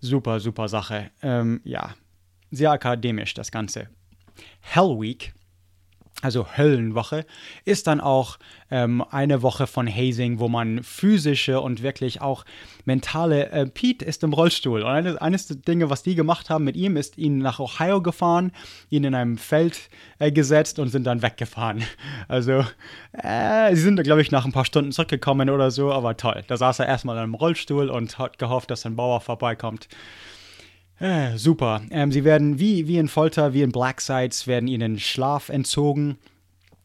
Super, 0.00 0.40
super 0.40 0.68
Sache. 0.68 1.10
Ähm, 1.22 1.60
ja, 1.64 1.94
sehr 2.50 2.70
akademisch 2.72 3.34
das 3.34 3.52
Ganze. 3.52 3.88
Hell 4.60 4.98
Week 4.98 5.34
also 6.22 6.46
Höllenwoche, 6.56 7.24
ist 7.64 7.86
dann 7.86 8.00
auch 8.00 8.38
ähm, 8.70 9.04
eine 9.10 9.42
Woche 9.42 9.66
von 9.66 9.88
Hazing, 9.88 10.38
wo 10.38 10.48
man 10.48 10.82
physische 10.82 11.60
und 11.60 11.82
wirklich 11.82 12.20
auch 12.20 12.44
mentale. 12.84 13.50
Äh, 13.50 13.66
Pete 13.66 14.04
ist 14.04 14.22
im 14.22 14.32
Rollstuhl 14.32 14.82
und 14.82 14.88
eines, 14.88 15.16
eines 15.16 15.46
der 15.46 15.56
Dinge, 15.56 15.90
was 15.90 16.02
die 16.02 16.14
gemacht 16.14 16.50
haben 16.50 16.64
mit 16.64 16.76
ihm, 16.76 16.96
ist 16.96 17.18
ihn 17.18 17.38
nach 17.38 17.58
Ohio 17.58 18.02
gefahren, 18.02 18.52
ihn 18.90 19.04
in 19.04 19.14
einem 19.14 19.38
Feld 19.38 19.90
äh, 20.18 20.30
gesetzt 20.30 20.78
und 20.78 20.88
sind 20.88 21.04
dann 21.04 21.22
weggefahren. 21.22 21.82
Also, 22.28 22.64
äh, 23.12 23.74
sie 23.74 23.82
sind, 23.82 24.02
glaube 24.02 24.22
ich, 24.22 24.30
nach 24.30 24.44
ein 24.44 24.52
paar 24.52 24.64
Stunden 24.64 24.92
zurückgekommen 24.92 25.50
oder 25.50 25.70
so, 25.70 25.92
aber 25.92 26.16
toll. 26.16 26.42
Da 26.46 26.56
saß 26.56 26.78
er 26.78 26.86
erstmal 26.86 27.16
in 27.16 27.22
einem 27.22 27.34
Rollstuhl 27.34 27.90
und 27.90 28.18
hat 28.18 28.38
gehofft, 28.38 28.70
dass 28.70 28.86
ein 28.86 28.94
Bauer 28.94 29.20
vorbeikommt. 29.20 29.88
Äh, 31.00 31.38
super. 31.38 31.80
Ähm, 31.90 32.12
sie 32.12 32.24
werden 32.24 32.58
wie, 32.58 32.86
wie 32.86 32.98
in 32.98 33.08
Folter, 33.08 33.54
wie 33.54 33.62
in 33.62 33.72
Black 33.72 34.02
Sites, 34.02 34.46
werden 34.46 34.68
ihnen 34.68 34.98
Schlaf 35.00 35.48
entzogen. 35.48 36.18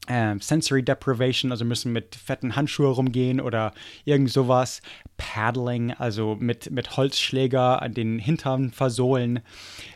Ähm, 0.08 0.40
Sensory 0.40 0.84
Deprivation, 0.84 1.52
also 1.52 1.66
müssen 1.66 1.92
mit 1.92 2.16
fetten 2.16 2.56
Handschuhen 2.56 2.92
rumgehen 2.92 3.42
oder 3.42 3.74
irgend 4.06 4.32
sowas. 4.32 4.82
Paddling, 5.18 5.92
also 5.92 6.38
mit, 6.40 6.72
mit 6.72 6.96
Holzschläger 6.96 7.82
an 7.82 7.94
den 7.94 8.20
Hintern 8.20 8.72
versohlen. 8.72 9.42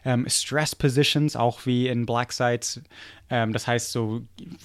Ähm, 0.03 0.25
Stress 0.27 0.75
Positions, 0.75 1.38
auch 1.38 1.65
wie 1.65 1.88
in 1.88 2.05
Black 2.05 2.33
Sites. 2.33 2.81
Ähm, 3.29 3.53
das 3.53 3.67
heißt 3.67 3.91
so 3.91 4.21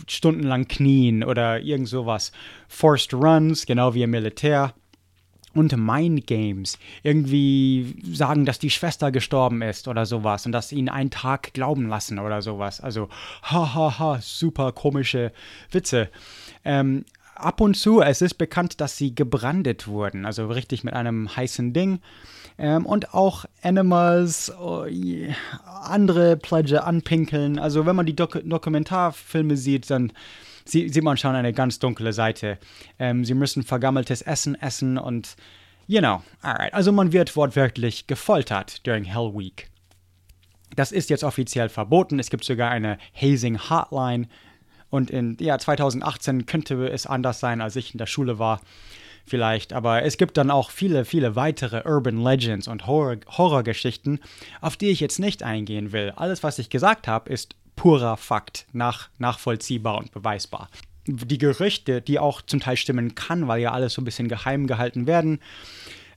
stundenlang 0.08 0.66
knien 0.66 1.22
oder 1.22 1.60
irgend 1.60 1.88
sowas. 1.88 2.32
Forced 2.66 3.14
Runs, 3.14 3.66
genau 3.66 3.94
wie 3.94 4.02
im 4.02 4.10
Militär 4.10 4.74
und 5.54 5.76
Mind 5.76 6.26
Games. 6.26 6.78
Irgendwie 7.02 7.96
sagen, 8.12 8.44
dass 8.44 8.58
die 8.58 8.70
Schwester 8.70 9.10
gestorben 9.12 9.62
ist 9.62 9.88
oder 9.88 10.06
sowas 10.06 10.46
und 10.46 10.52
dass 10.52 10.68
sie 10.68 10.76
ihn 10.76 10.88
einen 10.88 11.10
Tag 11.10 11.52
glauben 11.54 11.88
lassen 11.88 12.18
oder 12.18 12.42
sowas. 12.42 12.80
Also, 12.80 13.08
hahaha, 13.42 13.74
ha, 13.74 13.98
ha, 13.98 14.18
super 14.20 14.72
komische 14.72 15.32
Witze. 15.70 16.10
Ähm, 16.64 17.04
ab 17.34 17.60
und 17.60 17.74
zu, 17.76 18.00
es 18.00 18.22
ist 18.22 18.34
bekannt, 18.34 18.80
dass 18.80 18.96
sie 18.96 19.14
gebrandet 19.14 19.86
wurden, 19.86 20.24
also 20.24 20.46
richtig 20.46 20.84
mit 20.84 20.94
einem 20.94 21.34
heißen 21.34 21.72
Ding. 21.72 22.00
Ähm, 22.56 22.86
und 22.86 23.14
auch 23.14 23.44
Animals, 23.62 24.52
oh, 24.56 24.86
andere 25.82 26.36
Pledge 26.36 26.84
anpinkeln. 26.84 27.58
Also, 27.58 27.84
wenn 27.86 27.96
man 27.96 28.06
die 28.06 28.14
Dok 28.14 28.40
Dokumentarfilme 28.44 29.56
sieht, 29.56 29.90
dann 29.90 30.12
sie, 30.64 30.88
sieht 30.88 31.04
man 31.04 31.16
schon 31.16 31.34
eine 31.34 31.52
ganz 31.52 31.78
dunkle 31.78 32.12
Seite. 32.12 32.58
Ähm, 32.98 33.24
sie 33.24 33.34
müssen 33.34 33.62
vergammeltes 33.62 34.22
Essen 34.22 34.54
essen 34.60 34.98
und, 34.98 35.36
you 35.86 36.00
know, 36.00 36.22
alright. 36.42 36.72
Also 36.74 36.92
man 36.92 37.12
wird 37.12 37.36
wortwörtlich 37.36 38.06
gefoltert 38.06 38.86
during 38.86 39.04
Hell 39.04 39.32
Week. 39.34 39.68
Das 40.76 40.92
ist 40.92 41.10
jetzt 41.10 41.24
offiziell 41.24 41.68
verboten. 41.68 42.18
Es 42.18 42.30
gibt 42.30 42.44
sogar 42.44 42.70
eine 42.70 42.98
Hazing 43.14 43.58
Hotline. 43.70 44.28
Und 44.90 45.10
in 45.10 45.36
ja, 45.40 45.58
2018 45.58 46.46
könnte 46.46 46.88
es 46.88 47.06
anders 47.06 47.40
sein, 47.40 47.60
als 47.60 47.76
ich 47.76 47.92
in 47.92 47.98
der 47.98 48.06
Schule 48.06 48.38
war. 48.38 48.60
Vielleicht, 49.26 49.72
aber 49.72 50.02
es 50.02 50.18
gibt 50.18 50.36
dann 50.36 50.50
auch 50.50 50.70
viele, 50.70 51.06
viele 51.06 51.34
weitere 51.34 51.82
Urban 51.88 52.22
Legends 52.22 52.68
und 52.68 52.86
Horror 52.86 53.16
Horrorgeschichten, 53.26 54.20
auf 54.60 54.76
die 54.76 54.90
ich 54.90 55.00
jetzt 55.00 55.18
nicht 55.18 55.42
eingehen 55.42 55.92
will. 55.92 56.12
Alles, 56.14 56.42
was 56.42 56.58
ich 56.58 56.68
gesagt 56.68 57.08
habe, 57.08 57.32
ist 57.32 57.56
purer 57.76 58.16
Fakt, 58.16 58.66
nach, 58.72 59.08
nachvollziehbar 59.18 59.98
und 59.98 60.12
beweisbar. 60.12 60.68
Die 61.06 61.38
Gerüchte, 61.38 62.00
die 62.00 62.18
auch 62.18 62.40
zum 62.42 62.60
Teil 62.60 62.76
stimmen 62.76 63.14
kann, 63.14 63.46
weil 63.46 63.60
ja 63.60 63.72
alles 63.72 63.94
so 63.94 64.02
ein 64.02 64.06
bisschen 64.06 64.28
geheim 64.28 64.66
gehalten 64.66 65.06
werden, 65.06 65.40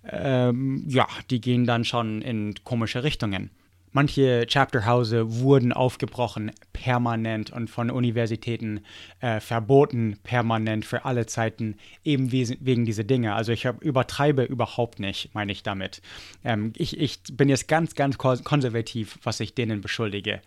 ähm, 0.09 0.83
ja, 0.87 1.07
die 1.29 1.41
gehen 1.41 1.65
dann 1.65 1.83
schon 1.83 2.21
in 2.21 2.55
komische 2.63 3.03
Richtungen. 3.03 3.49
Manche 3.91 4.45
Chapterhause 4.47 5.39
wurden 5.39 5.73
aufgebrochen 5.73 6.51
permanent 6.73 7.51
und 7.51 7.69
von 7.69 7.89
Universitäten 7.89 8.81
äh, 9.21 9.39
verboten 9.39 10.17
permanent 10.23 10.85
für 10.85 11.05
alle 11.05 11.25
Zeiten, 11.25 11.75
eben 12.03 12.31
wegen 12.31 12.85
dieser 12.85 13.03
Dinge. 13.03 13.33
Also 13.33 13.51
ich 13.51 13.65
hab, 13.65 13.81
übertreibe 13.81 14.43
überhaupt 14.43 14.99
nicht, 14.99 15.33
meine 15.33 15.51
ich 15.51 15.63
damit. 15.63 16.01
Ähm, 16.43 16.73
ich, 16.75 16.99
ich 16.99 17.19
bin 17.31 17.49
jetzt 17.49 17.67
ganz, 17.67 17.95
ganz 17.95 18.17
konservativ, 18.17 19.17
was 19.23 19.39
ich 19.39 19.55
denen 19.55 19.81
beschuldige 19.81 20.41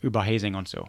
über 0.00 0.24
Hazing 0.24 0.54
und 0.54 0.68
so. 0.68 0.86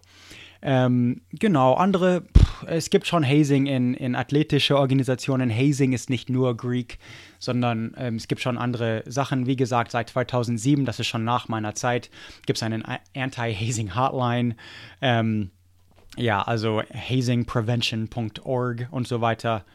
Ähm, 0.68 1.22
genau, 1.30 1.76
andere, 1.76 2.24
pff, 2.36 2.66
es 2.68 2.90
gibt 2.90 3.06
schon 3.06 3.24
Hazing 3.24 3.68
in, 3.68 3.94
in 3.94 4.16
athletische 4.16 4.80
Organisationen. 4.80 5.56
Hazing 5.56 5.94
ist 5.94 6.10
nicht 6.10 6.28
nur 6.28 6.58
Greek, 6.58 6.98
sondern 7.38 7.94
ähm, 8.00 8.16
es 8.16 8.28
gibt 8.28 8.42
schon 8.42 8.58
andere 8.58 9.04
Sachen. 9.06 9.46
Wie 9.46 9.56
gesagt, 9.56 9.92
seit 9.92 10.10
2007, 10.10 10.84
das 10.84 11.00
ist 11.00 11.06
schon 11.06 11.24
nach 11.24 11.50
meiner 11.50 11.76
Zeit, 11.76 12.10
gibt 12.48 12.58
es 12.58 12.64
einen 12.64 12.84
Anti-Hazing 13.16 13.96
Hotline. 13.96 14.56
Ähm, 15.02 15.52
ja, 16.18 16.42
also 16.42 16.82
hazingprevention.org 16.82 18.88
und 18.90 19.08
so 19.08 19.22
weiter. 19.22 19.66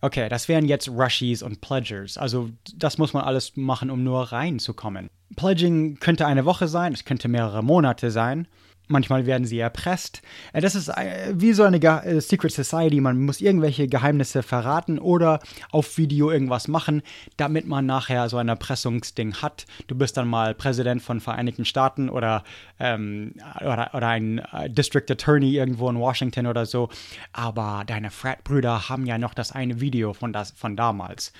Okay, 0.00 0.28
das 0.28 0.48
wären 0.48 0.64
jetzt 0.64 0.88
Rushies 0.88 1.44
und 1.44 1.60
Pledgers. 1.60 2.18
Also 2.18 2.50
das 2.74 2.98
muss 2.98 3.12
man 3.12 3.22
alles 3.22 3.56
machen, 3.56 3.88
um 3.88 4.02
nur 4.02 4.32
reinzukommen. 4.32 5.10
Pledging 5.36 6.00
könnte 6.00 6.26
eine 6.26 6.44
Woche 6.44 6.66
sein, 6.66 6.92
es 6.92 7.04
könnte 7.04 7.28
mehrere 7.28 7.62
Monate 7.62 8.10
sein. 8.10 8.48
Manchmal 8.90 9.24
werden 9.24 9.46
sie 9.46 9.60
erpresst. 9.60 10.20
Äh, 10.52 10.60
das 10.60 10.74
ist 10.74 10.88
äh, 10.88 11.32
wie 11.32 11.52
so 11.52 11.62
eine 11.62 11.80
äh, 11.80 12.20
Secret 12.20 12.52
Society. 12.52 13.00
Man 13.00 13.24
muss 13.24 13.40
irgendwelche 13.40 13.86
Geheimnisse 13.86 14.42
verraten 14.42 14.98
oder 14.98 15.38
auf 15.70 15.96
Video 15.96 16.32
irgendwas 16.32 16.66
machen, 16.66 17.02
damit 17.36 17.68
man 17.68 17.86
nachher 17.86 18.28
so 18.28 18.36
ein 18.38 18.48
Erpressungsding 18.48 19.36
hat. 19.36 19.64
Du 19.86 19.94
bist 19.94 20.16
dann 20.16 20.26
mal 20.26 20.56
Präsident 20.56 21.02
von 21.02 21.20
Vereinigten 21.20 21.64
Staaten 21.64 22.08
oder, 22.08 22.42
ähm, 22.80 23.34
oder, 23.60 23.90
oder 23.94 24.08
ein 24.08 24.42
District 24.66 25.08
Attorney 25.08 25.54
irgendwo 25.54 25.88
in 25.88 25.96
Washington 25.96 26.48
oder 26.48 26.66
so. 26.66 26.88
Aber 27.32 27.84
deine 27.86 28.10
Frat-Brüder 28.10 28.88
haben 28.88 29.06
ja 29.06 29.18
noch 29.18 29.34
das 29.34 29.52
eine 29.52 29.80
Video 29.80 30.14
von, 30.14 30.32
das, 30.32 30.50
von 30.50 30.74
damals. 30.74 31.32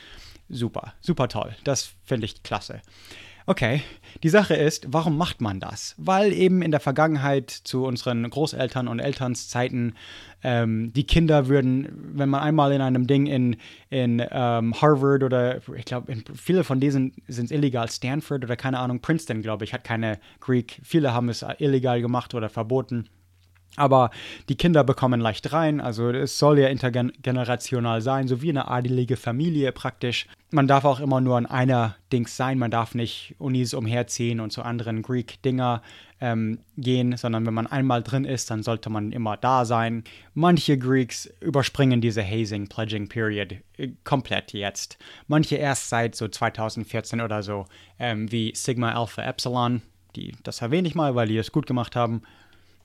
Super, 0.48 0.94
super 1.00 1.26
toll. 1.26 1.56
Das 1.64 1.90
finde 2.04 2.26
ich 2.26 2.44
klasse. 2.44 2.80
Okay, 3.50 3.82
die 4.22 4.28
Sache 4.28 4.54
ist, 4.54 4.86
warum 4.92 5.18
macht 5.18 5.40
man 5.40 5.58
das? 5.58 5.96
Weil 5.98 6.32
eben 6.32 6.62
in 6.62 6.70
der 6.70 6.78
Vergangenheit 6.78 7.50
zu 7.50 7.84
unseren 7.84 8.30
Großeltern 8.30 8.86
und 8.86 9.00
Elternszeiten 9.00 9.96
ähm, 10.44 10.92
die 10.92 11.02
Kinder 11.02 11.48
würden, 11.48 11.88
wenn 12.14 12.28
man 12.28 12.42
einmal 12.42 12.70
in 12.70 12.80
einem 12.80 13.08
Ding 13.08 13.26
in, 13.26 13.56
in 13.88 14.24
ähm, 14.30 14.80
Harvard 14.80 15.24
oder 15.24 15.60
ich 15.74 15.84
glaube, 15.84 16.16
viele 16.32 16.62
von 16.62 16.78
diesen 16.78 17.12
sind 17.26 17.50
illegal, 17.50 17.90
Stanford 17.90 18.44
oder 18.44 18.54
keine 18.54 18.78
Ahnung, 18.78 19.00
Princeton, 19.00 19.42
glaube 19.42 19.64
ich, 19.64 19.74
hat 19.74 19.82
keine 19.82 20.20
Greek. 20.38 20.80
Viele 20.84 21.12
haben 21.12 21.28
es 21.28 21.44
illegal 21.58 22.00
gemacht 22.00 22.34
oder 22.34 22.50
verboten. 22.50 23.08
Aber 23.80 24.10
die 24.50 24.56
Kinder 24.56 24.84
bekommen 24.84 25.20
leicht 25.20 25.54
rein, 25.54 25.80
also 25.80 26.10
es 26.10 26.38
soll 26.38 26.58
ja 26.58 26.68
intergenerational 26.68 28.02
sein, 28.02 28.28
so 28.28 28.42
wie 28.42 28.50
eine 28.50 28.68
adelige 28.68 29.16
Familie 29.16 29.72
praktisch. 29.72 30.26
Man 30.50 30.68
darf 30.68 30.84
auch 30.84 31.00
immer 31.00 31.22
nur 31.22 31.38
an 31.38 31.46
einer 31.46 31.96
Dings 32.12 32.36
sein, 32.36 32.58
man 32.58 32.70
darf 32.70 32.94
nicht 32.94 33.36
Unis 33.38 33.72
umherziehen 33.72 34.40
und 34.40 34.52
zu 34.52 34.62
anderen 34.64 35.00
Greek-Dinger 35.00 35.80
ähm, 36.20 36.58
gehen, 36.76 37.16
sondern 37.16 37.46
wenn 37.46 37.54
man 37.54 37.68
einmal 37.68 38.02
drin 38.02 38.26
ist, 38.26 38.50
dann 38.50 38.62
sollte 38.62 38.90
man 38.90 39.12
immer 39.12 39.38
da 39.38 39.64
sein. 39.64 40.04
Manche 40.34 40.76
Greeks 40.76 41.32
überspringen 41.40 42.02
diese 42.02 42.22
Hazing-Pledging-Period 42.22 43.54
äh, 43.78 43.92
komplett 44.04 44.52
jetzt. 44.52 44.98
Manche 45.26 45.56
erst 45.56 45.88
seit 45.88 46.14
so 46.14 46.28
2014 46.28 47.22
oder 47.22 47.42
so, 47.42 47.64
ähm, 47.98 48.30
wie 48.30 48.52
Sigma 48.54 48.92
Alpha 48.92 49.22
Epsilon. 49.22 49.80
Die, 50.16 50.34
das 50.42 50.60
erwähne 50.60 50.86
ich 50.86 50.94
mal, 50.94 51.14
weil 51.14 51.28
die 51.28 51.38
es 51.38 51.50
gut 51.50 51.66
gemacht 51.66 51.96
haben. 51.96 52.20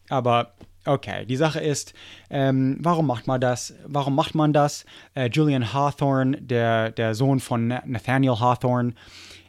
Aber 0.10 0.54
Okay, 0.88 1.26
die 1.26 1.36
Sache 1.36 1.60
ist, 1.60 1.94
ähm, 2.30 2.78
warum 2.80 3.08
macht 3.08 3.26
man 3.26 3.42
das? 3.42 3.74
Warum 3.88 4.14
macht 4.14 4.36
man 4.36 4.54
das? 4.54 4.86
Äh, 5.16 5.30
Julian 5.34 5.74
Hawthorne, 5.74 6.40
der, 6.40 6.92
der 6.92 7.16
Sohn 7.16 7.40
von 7.40 7.68
Nathaniel 7.68 8.40
Hawthorne, 8.40 8.94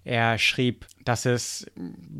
er 0.04 0.38
schrieb, 0.38 0.86
dass 1.04 1.26
es 1.26 1.66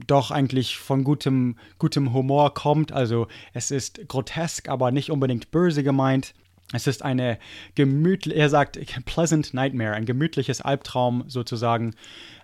doch 0.07 0.31
eigentlich 0.31 0.77
von 0.77 1.03
gutem, 1.03 1.57
gutem 1.79 2.13
Humor 2.13 2.53
kommt. 2.53 2.93
Also 2.93 3.29
es 3.55 3.71
ist 3.71 4.07
grotesk, 4.09 4.69
aber 4.69 4.91
nicht 4.91 5.11
unbedingt 5.11 5.51
böse 5.51 5.83
gemeint. 5.83 6.35
Es 6.73 6.87
ist 6.87 7.03
eine 7.03 7.39
gemütliche, 7.75 8.37
er 8.37 8.51
sagt, 8.51 8.79
pleasant 9.07 9.55
nightmare, 9.55 9.95
ein 9.95 10.05
gemütliches 10.05 10.61
Albtraum 10.61 11.25
sozusagen. 11.29 11.95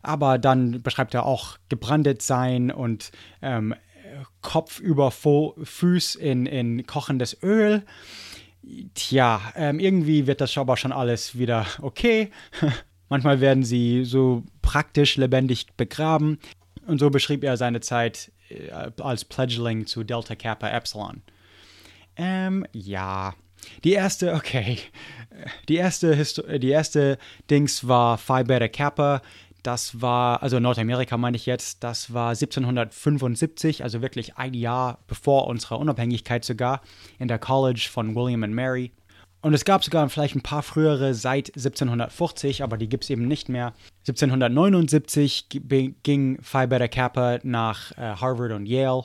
Aber 0.01 0.39
dann 0.39 0.81
beschreibt 0.81 1.13
er 1.13 1.27
auch 1.27 1.59
gebrandet 1.69 2.23
sein 2.23 2.71
und 2.71 3.11
ähm, 3.43 3.75
Kopf 4.41 4.81
über 4.81 5.11
Fuß 5.11 6.15
in, 6.17 6.47
in 6.47 6.87
kochendes 6.87 7.43
Öl. 7.43 7.83
Tja, 8.95 9.41
ähm, 9.57 9.81
irgendwie 9.81 10.27
wird 10.27 10.41
das 10.41 10.57
aber 10.57 10.77
schon 10.77 10.93
alles 10.93 11.39
wieder 11.39 11.67
okay. 11.81 12.31
Manchmal 13.09 13.41
werden 13.41 13.65
sie 13.65 14.05
so 14.05 14.45
praktisch 14.63 15.17
lebendig 15.17 15.67
begraben. 15.77 16.39
Und 16.87 16.99
so 16.99 17.11
beschrieb 17.11 17.45
er 17.45 17.57
seine 17.57 17.81
Zeit 17.81 18.33
äh, 18.49 18.71
als 19.01 19.25
Pledgeling 19.25 19.87
zu 19.87 20.05
Delta 20.05 20.35
Kappa 20.35 20.69
Epsilon. 20.69 21.23
Ähm, 22.17 22.67
ja. 22.73 23.35
Die 23.85 23.93
erste, 23.93 24.35
okay. 24.35 24.79
Die 25.69 25.77
erste, 25.77 26.17
die 26.59 26.71
erste 26.71 27.19
Dings 27.51 27.87
war 27.87 28.19
Phi 28.19 28.45
Beta 28.45 28.69
Kappa. 28.69 29.23
Das 29.63 30.01
war, 30.01 30.43
also 30.43 30.59
Nordamerika 30.59 31.17
meine 31.17 31.37
ich 31.37 31.47
jetzt, 31.47 31.85
das 31.85 32.13
war 32.13 32.31
1775, 32.31 33.85
also 33.85 34.03
wirklich 34.03 34.37
ein 34.37 34.55
Jahr 34.55 34.99
bevor 35.07 35.47
unserer 35.47 35.79
Unabhängigkeit 35.79 36.45
sogar, 36.45 36.81
in 37.19 37.29
der 37.29 37.39
College 37.39 37.89
von 37.91 38.15
William 38.15 38.43
and 38.43 38.55
Mary. 38.55 38.93
Und 39.41 39.55
es 39.55 39.65
gab 39.65 39.83
sogar 39.83 40.09
vielleicht 40.09 40.37
ein 40.37 40.43
paar 40.43 40.63
frühere 40.63 41.15
seit 41.15 41.49
1740, 41.49 42.63
aber 42.63 42.77
die 42.77 42.89
gibt 42.89 43.05
es 43.05 43.11
eben 43.11 43.27
nicht 43.27 43.49
mehr. 43.49 43.75
1779 44.07 45.49
ging 46.03 46.39
Phi 46.41 46.67
Beta 46.67 46.87
Kappa 46.89 47.39
nach 47.43 47.91
äh, 47.93 48.15
Harvard 48.17 48.53
und 48.53 48.67
Yale. 48.67 49.05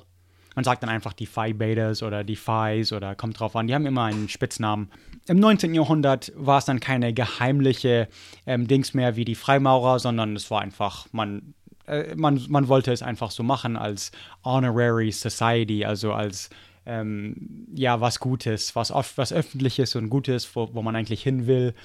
Man 0.57 0.63
sagt 0.63 0.81
dann 0.81 0.89
einfach 0.89 1.13
die 1.13 1.27
Phi 1.27 1.53
Betas 1.53 2.01
oder 2.01 2.23
die 2.23 2.35
Phis 2.35 2.91
oder 2.91 3.13
kommt 3.13 3.39
drauf 3.39 3.55
an. 3.55 3.67
Die 3.67 3.75
haben 3.75 3.85
immer 3.85 4.05
einen 4.05 4.27
Spitznamen. 4.27 4.89
Im 5.27 5.39
19. 5.39 5.75
Jahrhundert 5.75 6.33
war 6.35 6.57
es 6.57 6.65
dann 6.65 6.79
keine 6.79 7.13
geheimliche 7.13 8.07
ähm, 8.47 8.67
Dings 8.67 8.95
mehr 8.95 9.15
wie 9.15 9.23
die 9.23 9.35
Freimaurer, 9.35 9.99
sondern 9.99 10.35
es 10.35 10.49
war 10.49 10.61
einfach, 10.61 11.05
man, 11.11 11.53
äh, 11.85 12.15
man, 12.15 12.43
man 12.49 12.69
wollte 12.69 12.91
es 12.91 13.03
einfach 13.03 13.29
so 13.29 13.43
machen 13.43 13.77
als 13.77 14.11
Honorary 14.43 15.11
Society, 15.11 15.85
also 15.85 16.13
als 16.13 16.49
ähm, 16.87 17.67
ja, 17.75 18.01
was 18.01 18.19
Gutes, 18.19 18.75
was, 18.75 18.91
was 18.91 19.31
Öffentliches 19.31 19.95
und 19.95 20.09
Gutes, 20.09 20.55
wo, 20.55 20.73
wo 20.73 20.81
man 20.81 20.95
eigentlich 20.95 21.21
hin 21.21 21.45
will 21.45 21.75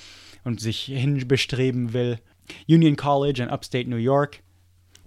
und 0.44 0.62
sich 0.62 0.84
hinbestreben 0.84 1.92
will. 1.92 2.20
Union 2.66 2.96
College 2.96 3.42
in 3.42 3.50
Upstate 3.50 3.90
New 3.90 3.96
York 3.96 4.42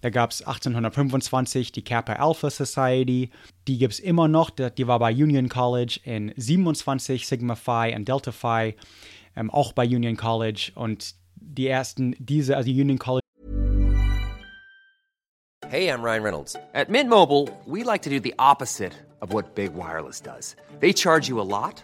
da 0.05 0.11
gab 0.11 0.29
es 0.29 0.43
1825 0.43 1.71
die 1.71 1.83
Kappa 1.83 2.13
Alpha 2.13 2.51
Society. 2.51 3.31
Die 3.67 3.79
gibt 3.79 3.93
es 3.93 3.99
immer 3.99 4.27
noch. 4.27 4.51
Die 4.51 4.85
war 4.85 4.99
bei 4.99 5.11
Union 5.11 5.49
College 5.49 5.99
in 6.03 6.31
27 6.37 7.25
Sigma 7.25 7.55
Phi 7.55 7.91
und 7.95 8.07
Delta 8.07 8.31
Phi, 8.31 8.75
ähm, 9.35 9.49
auch 9.49 9.73
bei 9.73 9.83
Union 9.83 10.15
College. 10.15 10.73
Und 10.75 11.15
die 11.37 11.65
ersten, 11.65 12.15
diese, 12.19 12.55
also 12.55 12.69
Union 12.69 12.99
College. 12.99 13.25
Hey, 15.67 15.89
I'm 15.89 16.03
Ryan 16.03 16.21
Reynolds. 16.21 16.55
At 16.75 16.89
Mint 16.89 17.09
Mobile, 17.09 17.49
we 17.65 17.83
like 17.83 18.03
to 18.03 18.11
do 18.11 18.19
the 18.19 18.35
opposite 18.37 18.91
of 19.21 19.33
what 19.33 19.55
Big 19.55 19.71
Wireless 19.73 20.21
does. 20.21 20.55
They 20.81 20.93
charge 20.93 21.27
you 21.27 21.41
a 21.41 21.47
lot. 21.47 21.83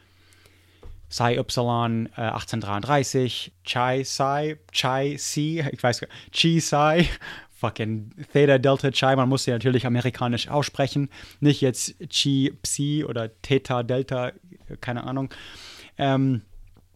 Psi 1.11 1.37
Ypsilon 1.37 2.07
äh, 2.15 2.21
1833, 2.21 3.51
Chi 3.65 4.03
Psi, 4.03 4.55
Chi 4.71 5.15
Psi, 5.17 5.65
ich 5.71 5.83
weiß 5.83 5.99
gar 5.99 6.07
nicht, 6.07 6.33
Chi 6.33 6.59
Psi, 6.59 7.09
fucking 7.51 8.11
Theta 8.31 8.57
Delta 8.57 8.89
Chi, 8.91 9.15
man 9.15 9.27
muss 9.29 9.43
sie 9.43 9.51
natürlich 9.51 9.85
amerikanisch 9.85 10.47
aussprechen, 10.47 11.09
nicht 11.41 11.61
jetzt 11.61 11.95
Chi 12.09 12.57
Psi 12.63 13.05
oder 13.05 13.29
Theta 13.41 13.83
Delta, 13.83 14.31
keine 14.79 15.03
Ahnung. 15.03 15.29
Ähm, 15.97 16.43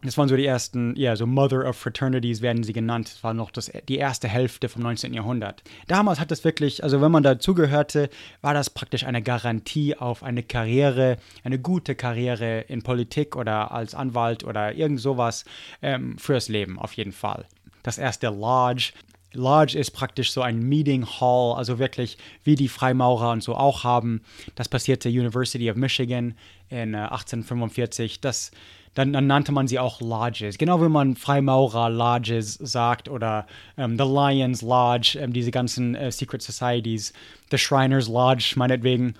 das 0.06 0.18
waren 0.18 0.28
so 0.28 0.36
die 0.36 0.46
ersten, 0.46 0.94
ja, 0.96 1.16
so 1.16 1.26
Mother 1.26 1.68
of 1.68 1.76
Fraternities 1.76 2.42
werden 2.42 2.62
sie 2.62 2.72
genannt. 2.72 3.10
Das 3.12 3.24
war 3.24 3.34
noch 3.34 3.50
das, 3.50 3.70
die 3.88 3.96
erste 3.96 4.28
Hälfte 4.28 4.68
vom 4.68 4.82
19. 4.82 5.12
Jahrhundert. 5.14 5.62
Damals 5.86 6.20
hat 6.20 6.30
das 6.30 6.44
wirklich, 6.44 6.82
also 6.82 7.00
wenn 7.00 7.12
man 7.12 7.22
dazugehörte, 7.22 8.10
war 8.40 8.54
das 8.54 8.70
praktisch 8.70 9.04
eine 9.04 9.22
Garantie 9.22 9.96
auf 9.96 10.22
eine 10.22 10.42
Karriere, 10.42 11.18
eine 11.44 11.58
gute 11.58 11.94
Karriere 11.94 12.60
in 12.62 12.82
Politik 12.82 13.36
oder 13.36 13.72
als 13.72 13.94
Anwalt 13.94 14.44
oder 14.44 14.74
irgend 14.74 15.00
sowas 15.00 15.44
ähm, 15.82 16.18
fürs 16.18 16.48
Leben, 16.48 16.78
auf 16.78 16.92
jeden 16.92 17.12
Fall. 17.12 17.44
Das 17.82 17.98
erste 17.98 18.28
Lodge, 18.28 18.92
Lodge 19.36 19.78
ist 19.78 19.90
praktisch 19.90 20.32
so 20.32 20.42
ein 20.42 20.60
Meeting 20.60 21.06
Hall, 21.06 21.54
also 21.56 21.78
wirklich 21.78 22.18
wie 22.42 22.54
die 22.54 22.68
Freimaurer 22.68 23.30
und 23.30 23.42
so 23.42 23.54
auch 23.54 23.84
haben. 23.84 24.22
Das 24.54 24.68
passierte 24.68 25.08
University 25.08 25.70
of 25.70 25.76
Michigan 25.76 26.34
in 26.68 26.94
äh, 26.94 26.98
1845. 26.98 28.20
Das 28.20 28.50
dann, 28.96 29.12
dann, 29.12 29.26
nannte 29.26 29.52
man 29.52 29.68
sie 29.68 29.78
auch 29.78 30.00
Lodges. 30.00 30.56
Genau 30.56 30.82
wie 30.82 30.88
man 30.88 31.16
Freimaurer 31.16 31.90
Lodges 31.90 32.54
sagt 32.54 33.10
oder 33.10 33.46
ähm, 33.76 33.98
The 33.98 34.04
Lions 34.04 34.62
Lodge, 34.62 35.18
ähm, 35.20 35.34
diese 35.34 35.50
ganzen 35.50 35.94
äh, 35.94 36.10
Secret 36.10 36.40
Societies, 36.40 37.12
The 37.50 37.58
Shriners 37.58 38.08
Lodge 38.08 38.54
meinetwegen. 38.56 39.14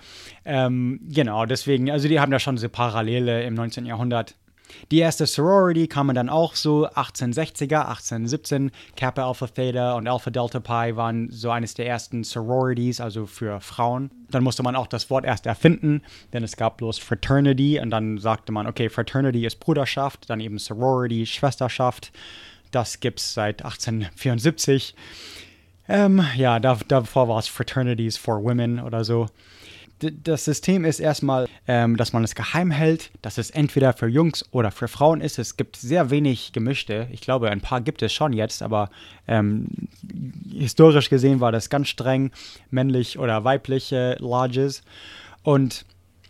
Ähm, 0.45 0.99
genau, 1.07 1.45
deswegen, 1.45 1.91
also 1.91 2.07
die 2.07 2.19
haben 2.19 2.31
da 2.31 2.39
schon 2.39 2.55
diese 2.55 2.69
Parallele 2.69 3.43
im 3.43 3.53
19. 3.53 3.85
Jahrhundert. 3.85 4.33
Die 4.91 4.99
erste 4.99 5.25
Sorority 5.25 5.87
kam 5.87 6.13
dann 6.13 6.29
auch 6.29 6.55
so 6.55 6.87
1860er, 6.87 7.87
1817. 7.87 8.71
Kappa 8.95 9.27
Alpha 9.27 9.47
Theta 9.47 9.93
und 9.93 10.07
Alpha 10.07 10.29
Delta 10.29 10.59
Pi 10.59 10.95
waren 10.95 11.29
so 11.31 11.51
eines 11.51 11.73
der 11.73 11.87
ersten 11.87 12.23
Sororities, 12.23 13.01
also 13.01 13.25
für 13.25 13.59
Frauen. 13.61 14.11
Dann 14.29 14.43
musste 14.43 14.63
man 14.63 14.75
auch 14.75 14.87
das 14.87 15.09
Wort 15.09 15.25
erst 15.25 15.45
erfinden, 15.45 16.01
denn 16.33 16.43
es 16.43 16.57
gab 16.57 16.77
bloß 16.77 16.97
Fraternity 16.99 17.79
und 17.79 17.89
dann 17.89 18.17
sagte 18.17 18.51
man, 18.51 18.67
okay, 18.67 18.89
Fraternity 18.89 19.45
ist 19.45 19.59
Bruderschaft, 19.59 20.29
dann 20.29 20.39
eben 20.39 20.57
Sorority, 20.57 21.25
Schwesterschaft. 21.25 22.11
Das 22.71 22.99
gibt 22.99 23.19
es 23.19 23.33
seit 23.33 23.63
1874. 23.63 24.95
Ähm, 25.89 26.21
ja, 26.35 26.59
da, 26.59 26.77
davor 26.87 27.29
war 27.29 27.39
es 27.39 27.47
Fraternities 27.47 28.17
for 28.17 28.43
Women 28.43 28.79
oder 28.79 29.05
so 29.05 29.27
das 29.99 30.45
System 30.45 30.85
ist 30.85 30.99
erstmal, 30.99 31.47
ähm, 31.67 31.97
dass 31.97 32.13
man 32.13 32.23
es 32.23 32.35
geheim 32.35 32.71
hält, 32.71 33.11
dass 33.21 33.37
es 33.37 33.49
entweder 33.49 33.93
für 33.93 34.07
Jungs 34.07 34.45
oder 34.51 34.71
für 34.71 34.87
Frauen 34.87 35.21
ist. 35.21 35.39
Es 35.39 35.57
gibt 35.57 35.75
sehr 35.75 36.09
wenig 36.09 36.53
gemischte. 36.53 37.07
Ich 37.11 37.21
glaube, 37.21 37.49
ein 37.49 37.61
paar 37.61 37.81
gibt 37.81 38.01
es 38.01 38.13
schon 38.13 38.33
jetzt, 38.33 38.61
aber 38.61 38.89
ähm, 39.27 39.67
historisch 40.51 41.09
gesehen 41.09 41.39
war 41.39 41.51
das 41.51 41.69
ganz 41.69 41.87
streng 41.87 42.31
männlich 42.69 43.17
oder 43.17 43.43
weibliche 43.43 44.17
Lodges. 44.19 44.83
Und 45.43 45.85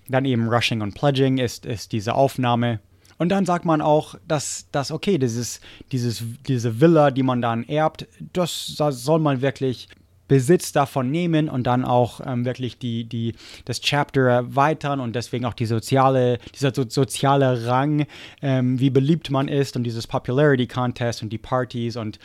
dann 0.08 0.26
eben 0.26 0.48
Rushing 0.48 0.82
und 0.82 0.96
Pledging 0.96 1.38
ist, 1.38 1.66
ist 1.66 1.92
diese 1.92 2.16
Aufnahme. 2.16 2.80
Und 3.18 3.30
dann 3.30 3.46
sagt 3.46 3.66
man 3.66 3.82
auch, 3.82 4.16
dass 4.28 4.68
das, 4.72 4.92
okay, 4.92 5.18
dieses, 5.18 5.60
dieses, 5.92 6.24
diese 6.48 6.80
Villa, 6.80 7.12
die 7.12 7.24
man 7.24 7.42
dann 7.42 7.64
erbt, 7.64 8.08
das, 8.34 8.76
das 8.78 9.04
soll 9.04 9.20
man 9.20 9.42
wirklich 9.42 9.90
Besitz 10.28 10.72
davon 10.72 11.10
nehmen 11.10 11.50
und 11.50 11.64
dann 11.66 11.86
auch 11.86 12.22
ähm, 12.26 12.46
wirklich 12.46 12.78
die, 12.78 13.06
die, 13.06 13.34
das 13.66 13.82
Chapter 13.82 14.22
erweitern 14.22 15.00
und 15.00 15.16
deswegen 15.16 15.46
auch 15.46 15.54
die 15.54 15.66
soziale, 15.66 16.40
dieser 16.54 16.74
so, 16.74 16.86
soziale 16.88 17.66
Rang, 17.68 18.06
ähm, 18.42 18.80
wie 18.80 18.90
beliebt 18.90 19.30
man 19.30 19.48
ist 19.48 19.76
und 19.76 19.84
dieses 19.84 20.08
Popularity 20.08 20.68
Contest 20.68 21.24
und 21.24 21.30
die 21.30 21.38
Partys 21.38 21.96
und 21.96 22.20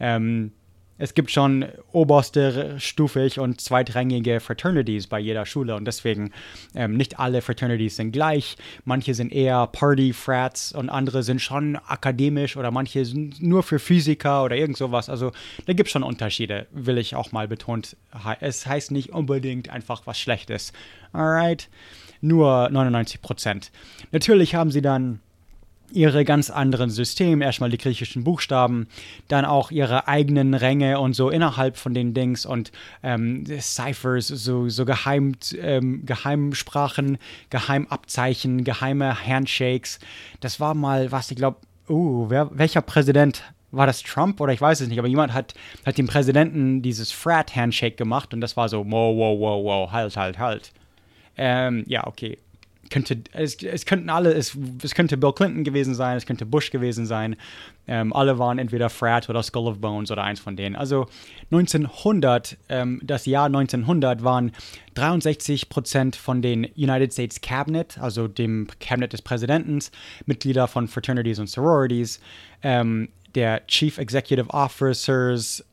ähm, 0.00 0.52
es 0.98 1.14
gibt 1.14 1.30
schon 1.30 1.66
oberste 1.92 2.78
stufig 2.78 3.38
und 3.38 3.60
zweitrangige 3.60 4.40
Fraternities 4.40 5.06
bei 5.06 5.20
jeder 5.20 5.46
Schule 5.46 5.76
und 5.76 5.84
deswegen 5.84 6.32
ähm, 6.74 6.96
nicht 6.96 7.18
alle 7.18 7.40
Fraternities 7.40 7.96
sind 7.96 8.12
gleich. 8.12 8.56
Manche 8.84 9.14
sind 9.14 9.32
eher 9.32 9.68
Party-Frats 9.68 10.72
und 10.72 10.90
andere 10.90 11.22
sind 11.22 11.40
schon 11.40 11.76
akademisch 11.76 12.56
oder 12.56 12.70
manche 12.70 13.04
sind 13.04 13.40
nur 13.40 13.62
für 13.62 13.78
Physiker 13.78 14.42
oder 14.44 14.56
irgend 14.56 14.76
sowas. 14.76 15.08
Also 15.08 15.32
da 15.66 15.72
gibt 15.72 15.86
es 15.86 15.92
schon 15.92 16.02
Unterschiede, 16.02 16.66
will 16.72 16.98
ich 16.98 17.14
auch 17.14 17.32
mal 17.32 17.46
betont. 17.46 17.96
Es 18.40 18.66
heißt 18.66 18.90
nicht 18.90 19.10
unbedingt 19.10 19.70
einfach 19.70 20.06
was 20.06 20.18
Schlechtes. 20.18 20.72
Alright. 21.12 21.68
nur 22.20 22.68
99 22.70 23.22
Prozent. 23.22 23.70
Natürlich 24.10 24.54
haben 24.56 24.72
sie 24.72 24.82
dann 24.82 25.20
ihre 25.92 26.24
ganz 26.24 26.50
anderen 26.50 26.90
Systeme, 26.90 27.44
erstmal 27.44 27.70
die 27.70 27.78
griechischen 27.78 28.24
Buchstaben, 28.24 28.88
dann 29.28 29.44
auch 29.44 29.70
ihre 29.70 30.08
eigenen 30.08 30.54
Ränge 30.54 31.00
und 31.00 31.14
so 31.14 31.30
innerhalb 31.30 31.76
von 31.76 31.94
den 31.94 32.14
Dings 32.14 32.44
und 32.46 32.72
ähm, 33.02 33.44
Ciphers, 33.60 34.28
so, 34.28 34.68
so 34.68 34.84
Geheim, 34.84 35.36
ähm, 35.60 36.04
Geheimsprachen, 36.04 37.18
Geheimabzeichen, 37.50 38.64
geheime 38.64 39.26
Handshakes. 39.26 39.98
Das 40.40 40.60
war 40.60 40.74
mal, 40.74 41.10
was 41.12 41.30
ich 41.30 41.36
glaube, 41.36 41.58
uh, 41.88 42.28
wer, 42.28 42.50
welcher 42.52 42.82
Präsident 42.82 43.42
war 43.70 43.86
das 43.86 44.02
Trump 44.02 44.40
oder 44.40 44.52
ich 44.52 44.60
weiß 44.60 44.80
es 44.80 44.88
nicht, 44.88 44.98
aber 44.98 45.08
jemand 45.08 45.34
hat, 45.34 45.54
hat 45.84 45.98
dem 45.98 46.06
Präsidenten 46.06 46.80
dieses 46.80 47.12
Frat-Handshake 47.12 47.96
gemacht 47.96 48.32
und 48.32 48.40
das 48.40 48.56
war 48.56 48.68
so, 48.68 48.84
wow, 48.86 49.16
wow, 49.16 49.38
wow, 49.38 49.64
wow, 49.64 49.92
halt, 49.92 50.16
halt, 50.16 50.38
halt. 50.38 50.72
Ähm, 51.36 51.84
ja, 51.86 52.06
okay 52.06 52.38
könnte, 52.90 53.18
es, 53.32 53.62
es 53.62 53.86
könnten 53.86 54.10
alle, 54.10 54.32
es, 54.32 54.56
es 54.82 54.94
könnte 54.94 55.16
Bill 55.16 55.32
Clinton 55.32 55.64
gewesen 55.64 55.94
sein, 55.94 56.16
es 56.16 56.26
könnte 56.26 56.46
Bush 56.46 56.70
gewesen 56.70 57.06
sein. 57.06 57.36
Ähm, 57.86 58.12
alle 58.12 58.38
waren 58.38 58.58
entweder 58.58 58.90
Frat 58.90 59.28
oder 59.28 59.42
Skull 59.42 59.66
of 59.66 59.80
Bones 59.80 60.10
oder 60.10 60.24
eins 60.24 60.40
von 60.40 60.56
denen. 60.56 60.76
Also 60.76 61.06
1900, 61.50 62.56
ähm, 62.68 63.00
das 63.02 63.26
Jahr 63.26 63.46
1900 63.46 64.22
waren 64.22 64.52
63 64.94 65.68
Prozent 65.68 66.16
von 66.16 66.42
den 66.42 66.64
United 66.76 67.12
States 67.12 67.40
Cabinet, 67.40 67.98
also 67.98 68.28
dem 68.28 68.68
Cabinet 68.80 69.12
des 69.12 69.22
Präsidenten, 69.22 69.78
Mitglieder 70.26 70.68
von 70.68 70.88
Fraternities 70.88 71.38
und 71.38 71.48
Sororities, 71.48 72.20
ähm, 72.62 73.08
der 73.34 73.66
Chief 73.66 73.98
Executive 73.98 74.50
Officers 74.50 75.64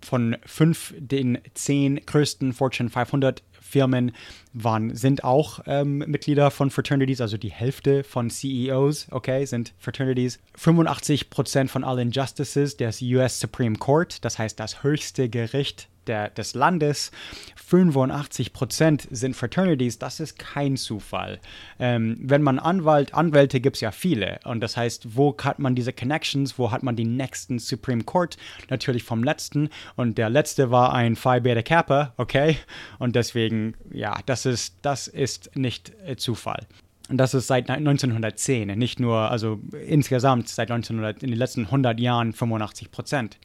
von 0.00 0.36
fünf 0.44 0.94
den 0.98 1.38
zehn 1.54 2.00
größten 2.04 2.52
Fortune 2.52 2.90
500 2.90 3.42
Firmen 3.66 4.12
waren, 4.52 4.94
sind 4.94 5.24
auch 5.24 5.60
ähm, 5.66 5.98
Mitglieder 5.98 6.50
von 6.50 6.70
Fraternities, 6.70 7.20
also 7.20 7.36
die 7.36 7.50
Hälfte 7.50 8.04
von 8.04 8.30
CEOs, 8.30 9.08
okay, 9.10 9.44
sind 9.44 9.74
Fraternities. 9.78 10.38
85% 10.58 11.68
von 11.68 11.84
allen 11.84 12.10
Justices 12.10 12.76
des 12.76 13.02
US 13.02 13.40
Supreme 13.40 13.76
Court, 13.76 14.24
das 14.24 14.38
heißt 14.38 14.58
das 14.58 14.82
höchste 14.82 15.28
Gericht 15.28 15.88
der, 16.06 16.30
des 16.30 16.54
Landes, 16.54 17.10
85 17.66 18.52
Prozent 18.52 19.08
sind 19.10 19.34
Fraternities, 19.34 19.98
das 19.98 20.20
ist 20.20 20.38
kein 20.38 20.76
Zufall. 20.76 21.40
Ähm, 21.78 22.16
wenn 22.20 22.42
man 22.42 22.58
Anwalt, 22.58 23.12
Anwälte 23.14 23.60
gibt 23.60 23.76
es 23.76 23.80
ja 23.80 23.90
viele. 23.90 24.38
Und 24.44 24.60
das 24.60 24.76
heißt, 24.76 25.16
wo 25.16 25.36
hat 25.42 25.58
man 25.58 25.74
diese 25.74 25.92
Connections, 25.92 26.58
wo 26.58 26.70
hat 26.70 26.82
man 26.82 26.96
den 26.96 27.16
nächsten 27.16 27.58
Supreme 27.58 28.04
Court? 28.04 28.36
Natürlich 28.70 29.02
vom 29.02 29.24
letzten. 29.24 29.68
Und 29.96 30.16
der 30.18 30.30
letzte 30.30 30.70
war 30.70 30.94
ein 30.94 31.16
Phi 31.16 31.40
Beta 31.40 31.62
Kappa, 31.62 32.14
okay? 32.16 32.56
Und 32.98 33.16
deswegen, 33.16 33.74
ja, 33.92 34.16
das 34.26 34.46
ist, 34.46 34.76
das 34.82 35.08
ist 35.08 35.56
nicht 35.56 35.92
äh, 36.06 36.16
Zufall. 36.16 36.66
Und 37.08 37.18
das 37.18 37.34
ist 37.34 37.46
seit 37.46 37.70
1910, 37.70 38.76
nicht 38.78 38.98
nur, 38.98 39.30
also 39.30 39.60
insgesamt 39.86 40.48
seit 40.48 40.70
1900, 40.70 41.22
in 41.22 41.30
den 41.30 41.38
letzten 41.38 41.66
100 41.66 42.00
Jahren 42.00 42.32
85 42.32 42.90
Prozent. 42.90 43.38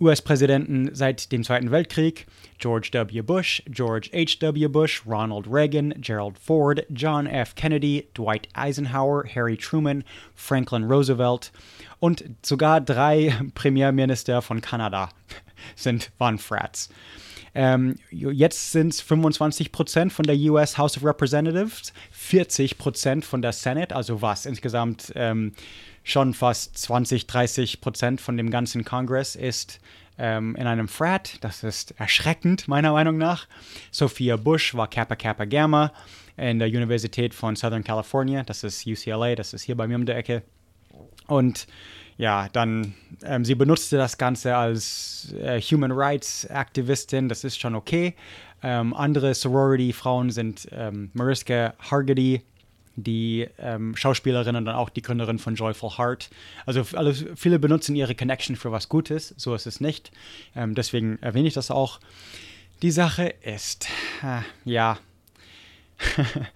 US-Präsidenten 0.00 0.94
seit 0.94 1.30
dem 1.32 1.44
Zweiten 1.44 1.70
Weltkrieg: 1.70 2.26
George 2.58 2.90
W. 2.92 3.22
Bush, 3.22 3.62
George 3.66 4.10
H.W. 4.12 4.68
Bush, 4.68 5.02
Ronald 5.06 5.46
Reagan, 5.48 5.94
Gerald 6.00 6.38
Ford, 6.38 6.84
John 6.90 7.26
F. 7.26 7.54
Kennedy, 7.54 8.08
Dwight 8.16 8.48
Eisenhower, 8.54 9.24
Harry 9.34 9.56
Truman, 9.56 10.04
Franklin 10.34 10.84
Roosevelt 10.84 11.52
und 12.00 12.24
sogar 12.42 12.80
drei 12.80 13.34
Premierminister 13.54 14.42
von 14.42 14.60
Kanada 14.60 15.10
sind, 15.76 16.10
waren 16.18 16.38
Frats. 16.38 16.90
Ähm, 17.54 17.96
jetzt 18.10 18.72
sind 18.72 18.92
es 18.92 19.00
25 19.00 19.70
Prozent 19.70 20.12
von 20.12 20.24
der 20.24 20.36
US 20.50 20.76
House 20.76 20.96
of 20.96 21.04
Representatives, 21.04 21.92
40 22.10 22.78
Prozent 22.78 23.24
von 23.24 23.42
der 23.42 23.52
Senate, 23.52 23.94
also 23.94 24.20
was 24.20 24.44
insgesamt 24.44 25.12
ähm, 25.14 25.52
schon 26.04 26.34
fast 26.34 26.78
20, 26.78 27.26
30 27.26 27.80
Prozent 27.80 28.20
von 28.20 28.36
dem 28.36 28.50
ganzen 28.50 28.84
Kongress 28.84 29.34
ist 29.34 29.80
ähm, 30.18 30.54
in 30.54 30.66
einem 30.66 30.86
Frat. 30.86 31.38
Das 31.42 31.64
ist 31.64 31.92
erschreckend, 31.98 32.68
meiner 32.68 32.92
Meinung 32.92 33.18
nach. 33.18 33.48
Sophia 33.90 34.36
Bush 34.36 34.74
war 34.74 34.88
Kappa 34.88 35.16
Kappa 35.16 35.46
Gamma 35.46 35.92
in 36.36 36.58
der 36.58 36.68
Universität 36.68 37.34
von 37.34 37.56
Southern 37.56 37.82
California. 37.82 38.42
Das 38.42 38.62
ist 38.62 38.86
UCLA, 38.86 39.34
das 39.34 39.54
ist 39.54 39.62
hier 39.62 39.76
bei 39.76 39.88
mir 39.88 39.96
um 39.96 40.06
der 40.06 40.16
Ecke. 40.16 40.42
Und 41.26 41.66
ja, 42.16 42.48
dann, 42.52 42.94
ähm, 43.24 43.44
sie 43.44 43.54
benutzte 43.54 43.96
das 43.96 44.18
Ganze 44.18 44.54
als 44.56 45.34
äh, 45.40 45.60
Human 45.60 45.90
Rights 45.90 46.48
Aktivistin, 46.48 47.28
das 47.28 47.42
ist 47.42 47.58
schon 47.58 47.74
okay. 47.74 48.14
Ähm, 48.62 48.94
andere 48.94 49.34
Sorority-Frauen 49.34 50.30
sind 50.30 50.68
ähm, 50.70 51.10
Mariska 51.12 51.74
Hargitay, 51.78 52.42
die 52.96 53.48
ähm, 53.58 53.96
Schauspielerin 53.96 54.56
und 54.56 54.64
dann 54.64 54.76
auch 54.76 54.90
die 54.90 55.02
Gründerin 55.02 55.38
von 55.38 55.54
Joyful 55.54 55.98
Heart. 55.98 56.30
Also, 56.66 56.84
also 56.96 57.26
viele 57.34 57.58
benutzen 57.58 57.96
ihre 57.96 58.14
Connection 58.14 58.56
für 58.56 58.72
was 58.72 58.88
Gutes, 58.88 59.34
so 59.36 59.54
ist 59.54 59.66
es 59.66 59.80
nicht. 59.80 60.12
Ähm, 60.54 60.74
deswegen 60.74 61.18
erwähne 61.20 61.48
ich 61.48 61.54
das 61.54 61.70
auch. 61.70 62.00
Die 62.82 62.90
Sache 62.90 63.34
ist, 63.42 63.88
äh, 64.22 64.40
ja, 64.64 64.98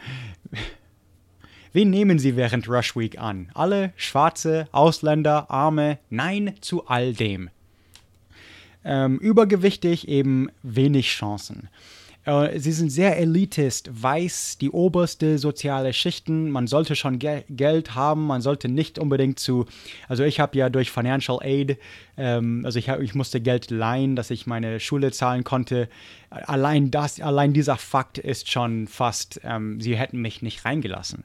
Wen 1.72 1.90
nehmen 1.90 2.18
Sie 2.18 2.34
während 2.36 2.68
Rush 2.68 2.96
Week 2.96 3.18
an? 3.18 3.50
Alle 3.54 3.92
Schwarze, 3.96 4.68
Ausländer, 4.72 5.50
Arme? 5.50 5.98
Nein 6.10 6.54
zu 6.60 6.86
all 6.86 7.12
dem. 7.12 7.50
Ähm, 8.84 9.18
übergewichtig 9.18 10.08
eben 10.08 10.50
wenig 10.62 11.08
Chancen. 11.08 11.68
Äh, 12.28 12.60
sie 12.60 12.72
sind 12.72 12.90
sehr 12.90 13.18
elitist, 13.18 13.90
weiß, 13.90 14.58
die 14.60 14.70
oberste 14.70 15.38
soziale 15.38 15.94
Schichten. 15.94 16.50
Man 16.50 16.66
sollte 16.66 16.94
schon 16.94 17.18
Ge 17.18 17.44
Geld 17.48 17.94
haben, 17.94 18.26
man 18.26 18.42
sollte 18.42 18.68
nicht 18.68 18.98
unbedingt 18.98 19.38
zu. 19.38 19.64
Also, 20.08 20.24
ich 20.24 20.38
habe 20.38 20.58
ja 20.58 20.68
durch 20.68 20.90
Financial 20.90 21.38
Aid, 21.42 21.78
ähm, 22.18 22.62
also 22.66 22.78
ich, 22.78 22.90
hab, 22.90 23.00
ich 23.00 23.14
musste 23.14 23.40
Geld 23.40 23.70
leihen, 23.70 24.14
dass 24.14 24.30
ich 24.30 24.46
meine 24.46 24.78
Schule 24.78 25.10
zahlen 25.10 25.42
konnte. 25.42 25.88
Allein 26.28 26.90
das, 26.90 27.18
allein 27.20 27.54
dieser 27.54 27.78
Fakt 27.78 28.18
ist 28.18 28.50
schon 28.50 28.86
fast, 28.86 29.40
ähm, 29.44 29.80
sie 29.80 29.96
hätten 29.96 30.20
mich 30.20 30.42
nicht 30.42 30.66
reingelassen. 30.66 31.24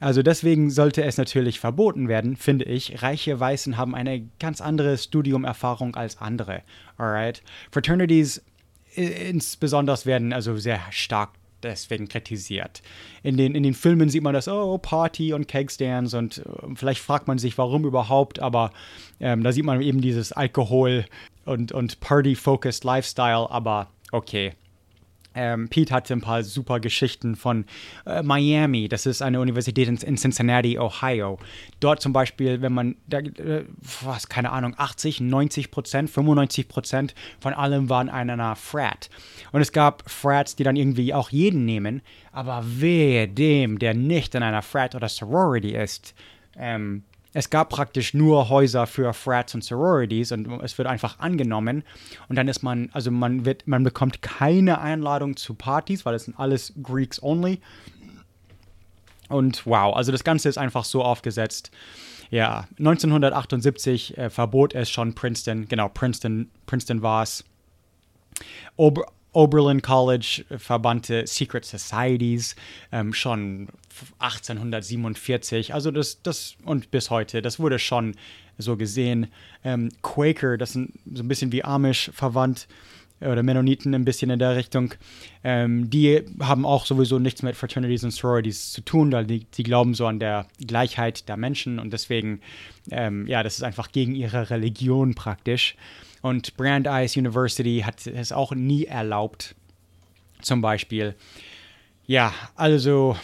Also 0.00 0.22
deswegen 0.22 0.70
sollte 0.70 1.02
es 1.02 1.18
natürlich 1.18 1.60
verboten 1.60 2.08
werden, 2.08 2.36
finde 2.36 2.64
ich. 2.64 3.02
Reiche 3.02 3.38
Weißen 3.38 3.76
haben 3.76 3.94
eine 3.94 4.22
ganz 4.38 4.60
andere 4.60 4.96
Studiumerfahrung 4.96 5.96
als 5.96 6.18
andere. 6.20 6.62
Alright? 6.96 7.42
Fraternities 7.72 8.42
insbesondere 8.98 10.04
werden 10.04 10.32
also 10.32 10.56
sehr 10.56 10.80
stark 10.90 11.30
deswegen 11.62 12.08
kritisiert. 12.08 12.82
In 13.22 13.36
den, 13.36 13.54
in 13.54 13.62
den 13.62 13.74
Filmen 13.74 14.08
sieht 14.08 14.22
man 14.22 14.34
das, 14.34 14.48
oh, 14.48 14.78
Party 14.78 15.32
und 15.32 15.48
Kegstands 15.48 16.14
und 16.14 16.38
äh, 16.38 16.42
vielleicht 16.74 17.00
fragt 17.00 17.26
man 17.26 17.38
sich, 17.38 17.58
warum 17.58 17.84
überhaupt, 17.84 18.40
aber 18.40 18.70
ähm, 19.20 19.42
da 19.42 19.52
sieht 19.52 19.64
man 19.64 19.80
eben 19.80 20.00
dieses 20.00 20.32
Alkohol- 20.32 21.04
und, 21.44 21.72
und 21.72 22.00
Party-focused 22.00 22.84
Lifestyle, 22.84 23.50
aber 23.50 23.88
okay, 24.12 24.52
ähm, 25.34 25.68
Pete 25.68 25.94
hatte 25.94 26.14
ein 26.14 26.20
paar 26.20 26.42
super 26.42 26.80
Geschichten 26.80 27.36
von 27.36 27.64
äh, 28.06 28.22
Miami. 28.22 28.88
Das 28.88 29.06
ist 29.06 29.22
eine 29.22 29.40
Universität 29.40 29.88
in, 29.88 29.96
in, 29.96 30.16
Cincinnati, 30.16 30.78
Ohio. 30.78 31.38
Dort 31.80 32.00
zum 32.02 32.12
Beispiel, 32.12 32.60
wenn 32.60 32.72
man, 32.72 32.96
da, 33.06 33.18
äh, 33.18 33.64
was, 34.02 34.28
keine 34.28 34.50
Ahnung, 34.50 34.74
80, 34.76 35.20
90 35.20 35.70
Prozent, 35.70 36.10
95 36.10 36.68
Prozent 36.68 37.14
von 37.40 37.52
allem 37.52 37.88
waren 37.88 38.08
in 38.08 38.30
einer 38.30 38.56
Frat. 38.56 39.10
Und 39.52 39.60
es 39.60 39.72
gab 39.72 40.10
Frats, 40.10 40.56
die 40.56 40.64
dann 40.64 40.76
irgendwie 40.76 41.14
auch 41.14 41.30
jeden 41.30 41.64
nehmen. 41.64 42.02
Aber 42.32 42.64
wehe 42.64 43.28
dem, 43.28 43.78
der 43.78 43.94
nicht 43.94 44.34
in 44.34 44.42
einer 44.42 44.62
Frat 44.62 44.94
oder 44.94 45.08
Sorority 45.08 45.74
ist. 45.74 46.14
Ähm, 46.56 47.04
es 47.34 47.50
gab 47.50 47.68
praktisch 47.68 48.14
nur 48.14 48.48
Häuser 48.48 48.86
für 48.86 49.12
Frats 49.12 49.54
und 49.54 49.62
Sororities 49.62 50.32
und 50.32 50.48
es 50.62 50.78
wird 50.78 50.88
einfach 50.88 51.18
angenommen. 51.18 51.84
Und 52.28 52.36
dann 52.36 52.48
ist 52.48 52.62
man, 52.62 52.88
also 52.92 53.10
man 53.10 53.44
wird, 53.44 53.66
man 53.66 53.84
bekommt 53.84 54.22
keine 54.22 54.80
Einladung 54.80 55.36
zu 55.36 55.54
Partys, 55.54 56.06
weil 56.06 56.14
es 56.14 56.24
sind 56.24 56.38
alles 56.38 56.72
Greeks 56.82 57.22
only. 57.22 57.60
Und 59.28 59.66
wow, 59.66 59.94
also 59.94 60.10
das 60.10 60.24
Ganze 60.24 60.48
ist 60.48 60.56
einfach 60.56 60.84
so 60.84 61.02
aufgesetzt. 61.02 61.70
Ja, 62.30 62.66
1978 62.78 64.16
äh, 64.16 64.30
verbot 64.30 64.74
es 64.74 64.90
schon 64.90 65.14
Princeton, 65.14 65.68
genau, 65.68 65.88
Princeton, 65.88 66.50
Princeton 66.66 67.02
war 67.02 67.22
es. 67.22 67.44
Oberlin 69.32 69.82
College 69.82 70.44
verbannte 70.56 71.26
Secret 71.26 71.64
Societies 71.64 72.56
ähm, 72.92 73.12
schon 73.12 73.68
1847. 74.18 75.74
Also 75.74 75.90
das, 75.90 76.22
das 76.22 76.56
und 76.64 76.90
bis 76.90 77.10
heute, 77.10 77.42
das 77.42 77.58
wurde 77.58 77.78
schon 77.78 78.14
so 78.58 78.76
gesehen. 78.76 79.28
Ähm, 79.64 79.90
Quaker, 80.02 80.56
das 80.56 80.72
sind 80.72 80.98
so 81.12 81.22
ein 81.22 81.28
bisschen 81.28 81.52
wie 81.52 81.64
Amish 81.64 82.10
verwandt 82.12 82.68
oder 83.20 83.42
Mennoniten 83.42 83.94
ein 83.94 84.04
bisschen 84.04 84.30
in 84.30 84.38
der 84.38 84.56
Richtung. 84.56 84.94
Ähm, 85.42 85.90
die 85.90 86.22
haben 86.40 86.64
auch 86.64 86.86
sowieso 86.86 87.18
nichts 87.18 87.42
mit 87.42 87.56
Fraternities 87.56 88.04
und 88.04 88.12
Sororities 88.12 88.72
zu 88.72 88.80
tun, 88.82 89.12
weil 89.12 89.26
die, 89.26 89.44
die 89.44 89.62
glauben 89.62 89.94
so 89.94 90.06
an 90.06 90.20
der 90.20 90.46
Gleichheit 90.64 91.28
der 91.28 91.36
Menschen 91.36 91.78
und 91.78 91.92
deswegen, 91.92 92.40
ähm, 92.90 93.26
ja, 93.26 93.42
das 93.42 93.56
ist 93.56 93.64
einfach 93.64 93.90
gegen 93.90 94.14
ihre 94.14 94.50
Religion 94.50 95.14
praktisch. 95.14 95.76
Und 96.22 96.56
Brandeis 96.56 97.16
University 97.16 97.82
hat 97.84 98.06
es 98.06 98.32
auch 98.32 98.52
nie 98.52 98.84
erlaubt, 98.84 99.54
zum 100.42 100.60
Beispiel. 100.60 101.14
Ja, 102.06 102.32
also 102.56 103.16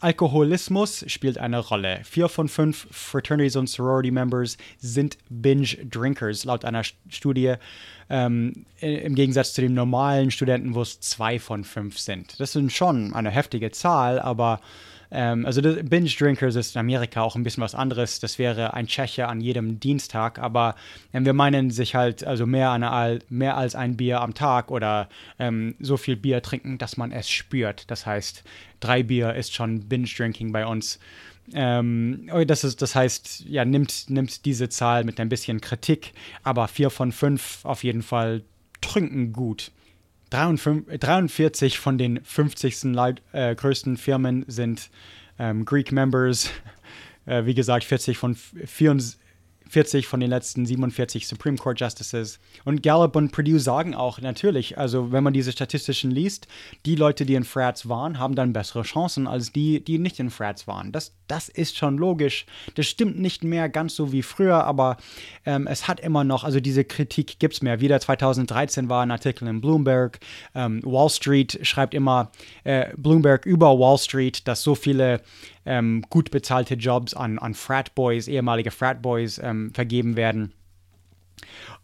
Alkoholismus 0.00 1.04
spielt 1.08 1.36
eine 1.36 1.58
Rolle. 1.58 2.00
Vier 2.04 2.28
von 2.28 2.48
fünf 2.48 2.86
Fraternities 2.90 3.56
und 3.56 3.68
Sorority 3.68 4.10
Members 4.10 4.56
sind 4.78 5.18
Binge-Drinkers, 5.28 6.44
laut 6.44 6.64
einer 6.64 6.82
Studie. 7.08 7.54
Ähm, 8.08 8.64
Im 8.80 9.14
Gegensatz 9.14 9.52
zu 9.52 9.60
den 9.60 9.74
normalen 9.74 10.30
Studenten, 10.30 10.74
wo 10.74 10.82
es 10.82 11.00
zwei 11.00 11.38
von 11.38 11.64
fünf 11.64 11.98
sind. 11.98 12.40
Das 12.40 12.52
sind 12.52 12.72
schon 12.72 13.12
eine 13.12 13.30
heftige 13.30 13.70
Zahl, 13.72 14.18
aber 14.18 14.60
ähm, 15.10 15.44
also 15.44 15.60
Binge 15.60 16.10
Drinkers 16.10 16.54
ist 16.54 16.74
in 16.74 16.80
Amerika 16.80 17.22
auch 17.22 17.36
ein 17.36 17.42
bisschen 17.42 17.62
was 17.62 17.74
anderes. 17.74 18.20
Das 18.20 18.38
wäre 18.38 18.74
ein 18.74 18.86
Tscheche 18.86 19.28
an 19.28 19.40
jedem 19.40 19.80
Dienstag, 19.80 20.38
aber 20.38 20.76
ähm, 21.12 21.24
wir 21.24 21.32
meinen 21.32 21.70
sich 21.70 21.94
halt 21.94 22.24
also 22.24 22.46
mehr, 22.46 22.70
eine, 22.70 23.18
mehr 23.28 23.56
als 23.56 23.74
ein 23.74 23.96
Bier 23.96 24.20
am 24.20 24.34
Tag 24.34 24.70
oder 24.70 25.08
ähm, 25.38 25.74
so 25.80 25.96
viel 25.96 26.16
Bier 26.16 26.42
trinken, 26.42 26.78
dass 26.78 26.96
man 26.96 27.12
es 27.12 27.28
spürt. 27.28 27.90
Das 27.90 28.06
heißt, 28.06 28.44
drei 28.78 29.02
Bier 29.02 29.34
ist 29.34 29.54
schon 29.54 29.88
Binge 29.88 30.08
Drinking 30.08 30.52
bei 30.52 30.66
uns. 30.66 31.00
Ähm, 31.52 32.30
oh, 32.32 32.44
das, 32.44 32.62
ist, 32.62 32.80
das 32.80 32.94
heißt, 32.94 33.44
ja, 33.48 33.64
nimmt, 33.64 34.08
nimmt 34.08 34.44
diese 34.44 34.68
Zahl 34.68 35.02
mit 35.02 35.18
ein 35.18 35.28
bisschen 35.28 35.60
Kritik, 35.60 36.12
aber 36.44 36.68
vier 36.68 36.90
von 36.90 37.10
fünf 37.10 37.64
auf 37.64 37.82
jeden 37.82 38.02
Fall 38.02 38.42
trinken 38.80 39.32
gut. 39.32 39.72
43 40.30 41.78
von 41.78 41.98
den 41.98 42.24
50. 42.24 42.84
Leid, 42.94 43.22
äh, 43.32 43.54
größten 43.54 43.96
Firmen 43.96 44.44
sind 44.46 44.90
ähm, 45.38 45.64
Greek 45.64 45.92
Members. 45.92 46.50
Äh, 47.26 47.44
wie 47.44 47.52
gesagt, 47.52 47.84
40 47.84 48.16
von 48.16 48.34
64 48.34 49.20
40 49.70 50.08
von 50.08 50.18
den 50.18 50.30
letzten 50.30 50.66
47 50.66 51.28
Supreme 51.28 51.56
Court 51.56 51.80
Justices. 51.80 52.40
Und 52.64 52.82
Gallup 52.82 53.14
und 53.14 53.30
Purdue 53.30 53.60
sagen 53.60 53.94
auch 53.94 54.20
natürlich, 54.20 54.78
also 54.78 55.12
wenn 55.12 55.22
man 55.22 55.32
diese 55.32 55.52
statistischen 55.52 56.10
liest, 56.10 56.48
die 56.86 56.96
Leute, 56.96 57.24
die 57.24 57.34
in 57.34 57.44
Frats 57.44 57.88
waren, 57.88 58.18
haben 58.18 58.34
dann 58.34 58.52
bessere 58.52 58.82
Chancen 58.82 59.28
als 59.28 59.52
die, 59.52 59.82
die 59.84 59.98
nicht 59.98 60.18
in 60.18 60.30
Frats 60.30 60.66
waren. 60.66 60.90
Das, 60.90 61.14
das 61.28 61.48
ist 61.48 61.76
schon 61.76 61.98
logisch. 61.98 62.46
Das 62.74 62.86
stimmt 62.86 63.18
nicht 63.20 63.44
mehr 63.44 63.68
ganz 63.68 63.94
so 63.94 64.10
wie 64.10 64.22
früher, 64.22 64.64
aber 64.64 64.96
ähm, 65.46 65.68
es 65.68 65.86
hat 65.86 66.00
immer 66.00 66.24
noch, 66.24 66.42
also 66.42 66.58
diese 66.58 66.84
Kritik 66.84 67.38
gibt 67.38 67.54
es 67.54 67.62
mehr. 67.62 67.80
Wieder 67.80 68.00
2013 68.00 68.88
war 68.88 69.02
ein 69.02 69.12
Artikel 69.12 69.46
in 69.46 69.60
Bloomberg. 69.60 70.18
Ähm, 70.54 70.80
Wall 70.84 71.10
Street 71.10 71.60
schreibt 71.62 71.94
immer, 71.94 72.32
äh, 72.64 72.88
Bloomberg 72.96 73.46
über 73.46 73.78
Wall 73.78 73.98
Street, 73.98 74.48
dass 74.48 74.62
so 74.62 74.74
viele 74.74 75.20
ähm, 75.66 76.02
gut 76.10 76.30
bezahlte 76.30 76.74
Jobs 76.74 77.14
an, 77.14 77.38
an 77.38 77.54
Fratboys, 77.54 78.28
ehemalige 78.28 78.70
Fratboys 78.70 79.38
ähm, 79.42 79.72
vergeben 79.74 80.16
werden. 80.16 80.52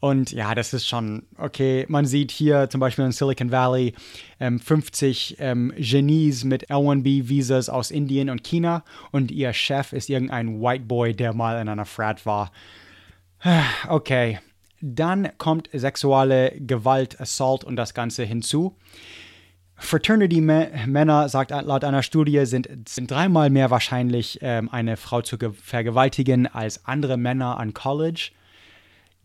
Und 0.00 0.32
ja, 0.32 0.54
das 0.54 0.74
ist 0.74 0.86
schon 0.86 1.22
okay. 1.38 1.86
Man 1.88 2.04
sieht 2.04 2.30
hier 2.30 2.68
zum 2.68 2.80
Beispiel 2.80 3.04
in 3.04 3.12
Silicon 3.12 3.50
Valley 3.50 3.94
ähm, 4.40 4.58
50 4.58 5.36
ähm, 5.38 5.72
Genies 5.76 6.44
mit 6.44 6.70
L1B-Visas 6.70 7.68
aus 7.68 7.90
Indien 7.90 8.28
und 8.28 8.44
China 8.44 8.84
und 9.10 9.30
ihr 9.30 9.52
Chef 9.52 9.92
ist 9.92 10.10
irgendein 10.10 10.60
White 10.60 10.84
Boy, 10.84 11.14
der 11.14 11.32
mal 11.32 11.60
in 11.60 11.68
einer 11.68 11.86
Frat 11.86 12.26
war. 12.26 12.52
Okay. 13.88 14.38
Dann 14.82 15.30
kommt 15.38 15.70
sexuelle 15.72 16.52
Gewalt, 16.60 17.18
Assault 17.18 17.64
und 17.64 17.76
das 17.76 17.94
Ganze 17.94 18.24
hinzu. 18.24 18.76
Fraternity-Männer, 19.76 21.28
sagt 21.28 21.50
laut 21.50 21.84
einer 21.84 22.02
Studie, 22.02 22.46
sind, 22.46 22.88
sind 22.88 23.10
dreimal 23.10 23.50
mehr 23.50 23.70
wahrscheinlich, 23.70 24.38
ähm, 24.42 24.70
eine 24.70 24.96
Frau 24.96 25.20
zu 25.20 25.36
vergewaltigen 25.52 26.46
als 26.46 26.86
andere 26.86 27.16
Männer 27.16 27.58
an 27.58 27.74
College. 27.74 28.30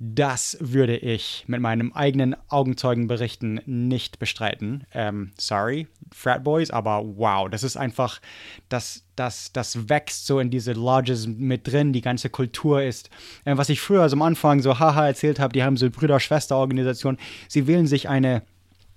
Das 0.03 0.57
würde 0.59 0.97
ich 0.97 1.43
mit 1.45 1.61
meinem 1.61 1.93
eigenen 1.93 2.35
Augenzeugenberichten 2.49 3.61
nicht 3.67 4.17
bestreiten. 4.17 4.83
Ähm, 4.95 5.31
sorry, 5.37 5.87
Frat 6.11 6.43
Boys, 6.43 6.71
aber 6.71 7.03
wow, 7.05 7.47
das 7.47 7.61
ist 7.61 7.77
einfach, 7.77 8.19
das, 8.67 9.03
das, 9.15 9.53
das 9.53 9.89
wächst 9.89 10.25
so 10.25 10.39
in 10.39 10.49
diese 10.49 10.73
Lodges 10.73 11.27
mit 11.27 11.71
drin, 11.71 11.93
die 11.93 12.01
ganze 12.01 12.31
Kultur 12.31 12.81
ist. 12.81 13.11
Äh, 13.45 13.57
was 13.57 13.69
ich 13.69 13.79
früher 13.79 14.09
so 14.09 14.15
am 14.15 14.23
Anfang 14.23 14.59
so 14.61 14.79
haha 14.79 15.05
erzählt 15.05 15.39
habe, 15.39 15.53
die 15.53 15.61
haben 15.61 15.77
so 15.77 15.87
Brüder-Schwester-Organisation. 15.87 17.19
Sie 17.47 17.67
wählen 17.67 17.85
sich 17.85 18.09
eine 18.09 18.41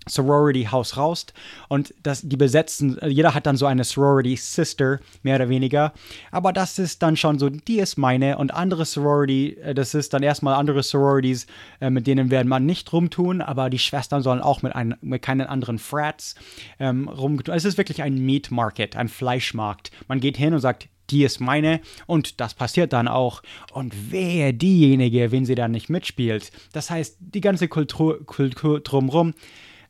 Sorority 0.07 0.65
House 0.65 0.97
raus 0.97 1.27
und 1.69 1.95
das, 2.03 2.23
die 2.23 2.37
besetzen, 2.37 2.99
jeder 3.07 3.35
hat 3.35 3.47
dann 3.47 3.57
so 3.57 3.67
eine 3.67 3.85
Sorority 3.85 4.37
Sister, 4.37 5.01
mehr 5.23 5.37
oder 5.37 5.49
weniger. 5.49 5.93
Aber 6.31 6.53
das 6.53 6.79
ist 6.79 7.03
dann 7.03 7.17
schon 7.17 7.39
so, 7.39 7.49
die 7.49 7.79
ist 7.79 7.97
meine 7.97 8.39
und 8.39 8.53
andere 8.53 8.85
Sorority, 8.85 9.57
äh, 9.63 9.75
das 9.75 9.95
ist 9.95 10.13
dann 10.13 10.23
erstmal 10.23 10.55
andere 10.55 10.83
Sororities, 10.83 11.47
äh, 11.81 11.91
mit 11.91 12.07
denen 12.07 12.31
werden 12.31 12.49
man 12.49 12.67
nicht 12.67 12.93
rumtun, 12.93 13.41
aber 13.41 13.71
die 13.71 13.79
Schwestern 13.79 14.23
sollen 14.23 14.41
auch 14.41 14.63
mit, 14.63 14.75
ein, 14.75 14.97
mit 15.01 15.23
keinen 15.23 15.47
anderen 15.47 15.79
Frats 15.79 16.35
ähm, 16.79 17.09
rumtun. 17.09 17.55
Es 17.55 17.65
ist 17.65 17.79
wirklich 17.79 18.03
ein 18.03 18.25
Meat 18.25 18.51
Market, 18.51 18.97
ein 18.97 19.09
Fleischmarkt. 19.09 19.91
Man 20.09 20.21
geht 20.21 20.37
hin 20.37 20.55
und 20.55 20.61
sagt, 20.61 20.89
die 21.11 21.25
ist 21.25 21.41
meine 21.41 21.81
und 22.07 22.41
das 22.41 22.55
passiert 22.55 22.93
dann 22.93 23.09
auch. 23.09 23.43
Und 23.73 23.95
wer 24.11 24.53
diejenige, 24.53 25.33
wenn 25.33 25.45
sie 25.45 25.55
dann 25.55 25.71
nicht 25.71 25.91
mitspielt. 25.91 26.51
Das 26.73 26.91
heißt, 26.91 27.17
die 27.21 27.41
ganze 27.41 27.69
Kultur, 27.69 28.25
Kultur 28.25 28.81
drumherum 28.81 29.35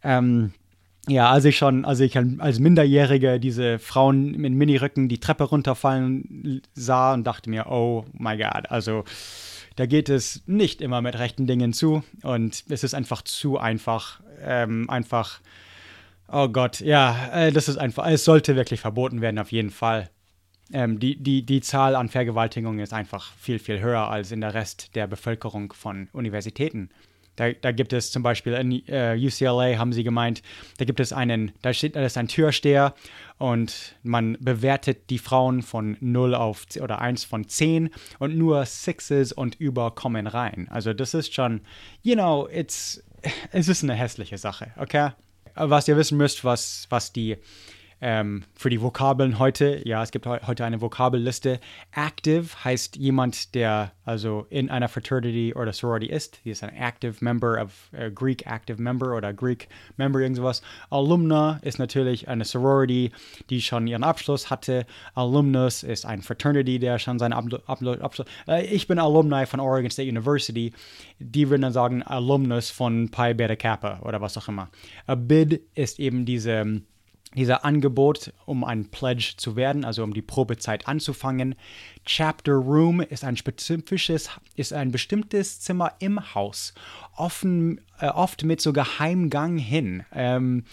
ähm, 0.04 0.52
ja, 1.06 1.30
als 1.30 1.44
ich 1.44 1.58
schon, 1.58 1.84
als 1.84 2.00
ich 2.00 2.16
als 2.16 2.58
Minderjährige 2.58 3.38
diese 3.38 3.78
Frauen 3.78 4.32
mit 4.32 4.52
Minirücken 4.52 5.08
die 5.08 5.18
Treppe 5.18 5.44
runterfallen 5.44 6.62
sah 6.74 7.12
und 7.12 7.24
dachte 7.24 7.50
mir, 7.50 7.66
oh 7.66 8.06
my 8.12 8.36
God, 8.36 8.70
also 8.70 9.04
da 9.76 9.86
geht 9.86 10.08
es 10.08 10.42
nicht 10.46 10.80
immer 10.80 11.02
mit 11.02 11.18
rechten 11.18 11.46
Dingen 11.46 11.72
zu 11.72 12.04
und 12.22 12.64
es 12.68 12.84
ist 12.84 12.94
einfach 12.94 13.22
zu 13.22 13.58
einfach, 13.58 14.20
ähm, 14.42 14.88
einfach, 14.88 15.40
oh 16.32 16.48
Gott, 16.48 16.80
ja, 16.80 17.28
äh, 17.32 17.52
das 17.52 17.68
ist 17.68 17.76
einfach, 17.76 18.06
es 18.06 18.24
sollte 18.24 18.56
wirklich 18.56 18.80
verboten 18.80 19.20
werden, 19.20 19.38
auf 19.38 19.52
jeden 19.52 19.70
Fall. 19.70 20.08
Ähm, 20.72 20.98
die, 20.98 21.22
die, 21.22 21.44
die 21.44 21.60
Zahl 21.60 21.96
an 21.96 22.08
Vergewaltigungen 22.08 22.80
ist 22.80 22.94
einfach 22.94 23.32
viel, 23.34 23.58
viel 23.58 23.80
höher 23.80 24.08
als 24.08 24.32
in 24.32 24.40
der 24.40 24.54
Rest 24.54 24.94
der 24.94 25.06
Bevölkerung 25.06 25.74
von 25.74 26.08
Universitäten. 26.12 26.88
Da, 27.36 27.52
da 27.52 27.72
gibt 27.72 27.92
es 27.92 28.10
zum 28.10 28.22
Beispiel 28.22 28.52
in 28.54 28.86
äh, 28.88 29.16
UCLA, 29.18 29.78
haben 29.78 29.92
sie 29.92 30.04
gemeint, 30.04 30.42
da 30.78 30.84
gibt 30.84 31.00
es 31.00 31.12
einen, 31.12 31.52
da 31.62 31.72
steht, 31.72 31.96
da 31.96 32.04
ist 32.04 32.16
ein 32.16 32.28
Türsteher 32.28 32.94
und 33.38 33.96
man 34.02 34.36
bewertet 34.40 35.10
die 35.10 35.18
Frauen 35.18 35.62
von 35.62 35.96
0 36.00 36.34
auf 36.34 36.66
oder 36.80 37.00
1 37.00 37.24
von 37.24 37.48
10 37.48 37.90
und 38.18 38.36
nur 38.36 38.64
Sixes 38.66 39.32
und 39.32 39.56
über 39.56 39.90
kommen 39.90 40.26
rein. 40.26 40.68
Also 40.70 40.92
das 40.92 41.14
ist 41.14 41.34
schon, 41.34 41.62
you 42.02 42.14
know, 42.14 42.48
it's, 42.48 43.02
es 43.52 43.68
ist 43.68 43.82
eine 43.82 43.94
hässliche 43.94 44.38
Sache, 44.38 44.72
okay? 44.76 45.10
Was 45.56 45.86
ihr 45.86 45.96
wissen 45.96 46.18
müsst, 46.18 46.44
was, 46.44 46.86
was 46.90 47.12
die 47.12 47.36
ähm, 48.00 48.44
für 48.54 48.70
die 48.70 48.80
Vokabeln 48.80 49.38
heute, 49.38 49.80
ja, 49.86 50.02
es 50.02 50.10
gibt 50.10 50.26
heute 50.26 50.64
eine 50.64 50.80
Vokabelliste. 50.80 51.60
Active 51.94 52.64
heißt 52.64 52.96
jemand, 52.96 53.54
der 53.54 53.92
also 54.04 54.46
in 54.50 54.70
einer 54.70 54.88
Fraternity 54.88 55.54
oder 55.54 55.72
Sorority 55.72 56.06
ist. 56.06 56.40
Die 56.44 56.50
ist 56.50 56.62
ein 56.62 56.74
Active 56.74 57.16
Member 57.20 57.62
of 57.62 57.90
uh, 57.94 58.10
Greek 58.10 58.46
Active 58.46 58.80
Member 58.80 59.16
oder 59.16 59.32
Greek 59.32 59.68
Member, 59.96 60.20
irgendwas. 60.20 60.62
Alumna 60.90 61.58
ist 61.62 61.78
natürlich 61.78 62.28
eine 62.28 62.44
Sorority, 62.44 63.12
die 63.50 63.62
schon 63.62 63.86
ihren 63.86 64.04
Abschluss 64.04 64.50
hatte. 64.50 64.86
Alumnus 65.14 65.82
ist 65.82 66.04
ein 66.04 66.22
Fraternity, 66.22 66.78
der 66.78 66.98
schon 66.98 67.18
seinen 67.18 67.32
Abschluss. 67.32 68.00
Abschluss 68.00 68.26
äh, 68.46 68.66
ich 68.66 68.86
bin 68.86 68.98
Alumni 68.98 69.46
von 69.46 69.60
Oregon 69.60 69.90
State 69.90 70.08
University. 70.08 70.72
Die 71.18 71.48
würden 71.48 71.62
dann 71.62 71.72
sagen 71.72 72.02
Alumnus 72.02 72.70
von 72.70 73.10
Pi 73.10 73.34
Beta 73.34 73.56
Kappa 73.56 74.00
oder 74.02 74.20
was 74.20 74.36
auch 74.36 74.48
immer. 74.48 74.68
A 75.06 75.14
Bid 75.14 75.62
ist 75.74 75.98
eben 75.98 76.26
diese 76.26 76.82
dieser 77.34 77.64
Angebot, 77.64 78.32
um 78.46 78.64
ein 78.64 78.86
Pledge 78.90 79.34
zu 79.36 79.56
werden, 79.56 79.84
also 79.84 80.02
um 80.02 80.14
die 80.14 80.22
Probezeit 80.22 80.88
anzufangen. 80.88 81.54
Chapter 82.04 82.54
Room 82.54 83.00
ist 83.00 83.24
ein 83.24 83.36
spezifisches, 83.36 84.30
ist 84.56 84.72
ein 84.72 84.90
bestimmtes 84.90 85.60
Zimmer 85.60 85.92
im 85.98 86.34
Haus, 86.34 86.74
offen, 87.16 87.80
äh, 88.00 88.08
oft 88.08 88.44
mit 88.44 88.60
so 88.60 88.72
Geheimgang 88.72 89.58
hin. 89.58 90.04
Ähm, 90.12 90.64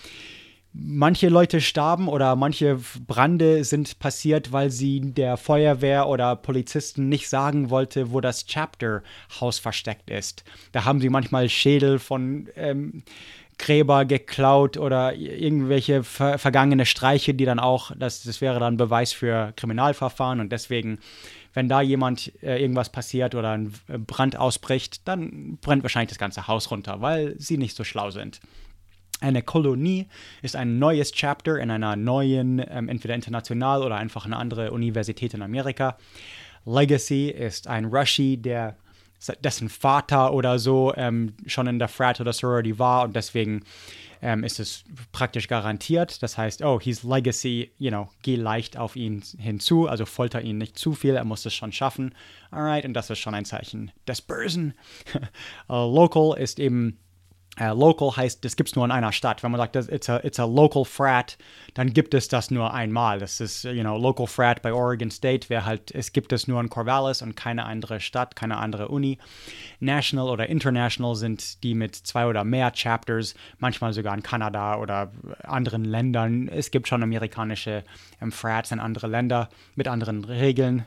manche 0.74 1.30
Leute 1.30 1.60
starben 1.62 2.08
oder 2.08 2.36
manche 2.36 2.80
Brande 3.06 3.63
sind 3.63 4.00
passiert, 4.00 4.52
weil 4.52 4.69
sie 4.69 5.02
der 5.02 5.38
Feuerwehr 5.38 6.08
oder 6.08 6.36
Polizisten 6.36 7.10
nicht 7.10 7.30
sagen 7.30 7.69
wollte, 7.69 8.12
wo 8.12 8.21
das 8.21 8.45
Chapter 8.45 9.04
Haus 9.39 9.60
versteckt 9.60 10.10
ist. 10.10 10.43
Da 10.71 10.86
haben 10.86 11.02
sie 11.02 11.10
manchmal 11.10 11.50
Schädel 11.50 12.00
von 12.00 12.47
ähm, 12.56 13.04
Gräber 13.62 14.06
geklaut 14.06 14.76
oder 14.76 15.13
irgendwelche 15.13 16.04
ver 16.04 16.39
vergangene 16.39 16.88
Streiche, 16.88 17.36
die 17.36 17.45
dann 17.45 17.60
auch, 17.60 17.91
das, 17.95 18.24
das 18.24 18.41
wäre 18.41 18.60
dann 18.60 18.76
Beweis 18.76 19.13
für 19.13 19.54
Kriminalverfahren 19.56 20.39
und 20.39 20.52
deswegen, 20.52 20.97
wenn 21.54 21.69
da 21.69 21.80
jemand 21.80 22.34
äh, 22.41 22.60
irgendwas 22.60 22.91
passiert 22.91 23.36
oder 23.36 23.52
ein 23.52 23.71
Brand 24.08 24.36
ausbricht, 24.36 25.08
dann 25.08 25.60
brennt 25.62 25.84
wahrscheinlich 25.84 26.10
das 26.10 26.17
ganze 26.17 26.47
Haus 26.47 26.71
runter, 26.71 27.02
weil 27.02 27.36
sie 27.38 27.58
nicht 27.58 27.76
so 27.76 27.84
schlau 27.84 28.10
sind. 28.10 28.39
Eine 29.19 29.43
Kolonie 29.43 30.08
ist 30.41 30.56
ein 30.56 30.80
neues 30.80 31.12
Chapter 31.12 31.60
in 31.60 31.69
einer 31.69 31.95
neuen, 31.95 32.65
ähm, 32.67 32.89
entweder 32.89 33.13
international 33.13 33.84
oder 33.84 33.97
einfach 33.97 34.26
eine 34.26 34.38
andere 34.38 34.71
Universität 34.71 35.36
in 35.36 35.43
Amerika. 35.43 35.97
Legacy 36.65 37.30
ist 37.30 37.67
ein 37.67 37.86
Rushy, 37.86 38.38
der 38.38 38.76
dessen 39.43 39.69
Vater 39.69 40.34
oder 40.34 40.60
so 40.60 40.93
ähm, 40.95 41.34
schon 41.45 41.67
in 41.67 41.79
der 41.79 41.88
Frat 41.88 42.19
oder 42.19 42.34
Sorority 42.34 42.79
war 42.79 43.03
und 43.03 43.15
deswegen 43.15 43.63
ähm, 44.21 44.43
ist 44.43 44.60
es 44.60 44.84
praktisch 45.12 45.47
garantiert. 45.47 46.21
Das 46.23 46.38
heißt, 46.38 46.63
oh, 46.63 46.79
his 46.79 47.03
legacy, 47.03 47.71
you 47.77 47.89
know, 47.89 48.10
geh 48.21 48.36
leicht 48.36 48.77
auf 48.77 48.95
ihn 48.95 49.23
hinzu, 49.38 49.88
also 49.88 50.05
folter 50.05 50.41
ihn 50.41 50.57
nicht 50.57 50.77
zu 50.77 50.93
viel, 50.93 51.15
er 51.15 51.25
muss 51.25 51.45
es 51.45 51.53
schon 51.53 51.71
schaffen. 51.71 52.13
Alright, 52.51 52.86
und 52.86 52.93
das 52.93 53.10
ist 53.10 53.19
schon 53.19 53.36
ein 53.36 53.45
Zeichen 53.45 53.91
des 54.07 54.21
Bösen. 54.21 54.73
uh, 55.69 55.73
local 55.95 56.38
ist 56.38 56.60
eben 56.60 56.99
Uh, 57.59 57.73
local 57.73 58.15
heißt, 58.15 58.45
das 58.45 58.55
gibt 58.55 58.69
es 58.69 58.75
nur 58.77 58.85
in 58.85 58.91
einer 58.91 59.11
Stadt. 59.11 59.43
Wenn 59.43 59.51
man 59.51 59.59
sagt, 59.59 59.75
it's 59.75 60.09
a, 60.09 60.21
it's 60.23 60.39
a 60.39 60.45
local 60.45 60.85
frat, 60.85 61.37
dann 61.73 61.91
gibt 61.91 62.13
es 62.13 62.29
das 62.29 62.49
nur 62.49 62.73
einmal. 62.73 63.19
Das 63.19 63.41
ist, 63.41 63.65
you 63.65 63.81
know, 63.81 63.97
local 63.97 64.25
frat 64.25 64.61
bei 64.61 64.71
Oregon 64.71 65.11
State 65.11 65.49
wäre 65.49 65.65
halt, 65.65 65.91
es 65.91 66.13
gibt 66.13 66.31
es 66.31 66.47
nur 66.47 66.61
in 66.61 66.69
Corvallis 66.69 67.21
und 67.21 67.35
keine 67.35 67.65
andere 67.65 67.99
Stadt, 67.99 68.37
keine 68.37 68.55
andere 68.55 68.87
Uni. 68.87 69.17
National 69.81 70.29
oder 70.29 70.47
international 70.47 71.15
sind 71.15 71.61
die 71.63 71.75
mit 71.75 71.93
zwei 71.93 72.25
oder 72.25 72.45
mehr 72.45 72.71
Chapters, 72.71 73.35
manchmal 73.59 73.91
sogar 73.91 74.15
in 74.15 74.23
Kanada 74.23 74.77
oder 74.77 75.11
anderen 75.43 75.83
Ländern. 75.83 76.47
Es 76.47 76.71
gibt 76.71 76.87
schon 76.87 77.03
amerikanische 77.03 77.83
ähm, 78.21 78.31
Frats 78.31 78.71
in 78.71 78.79
andere 78.79 79.07
Länder 79.07 79.49
mit 79.75 79.89
anderen 79.89 80.23
Regeln. 80.23 80.85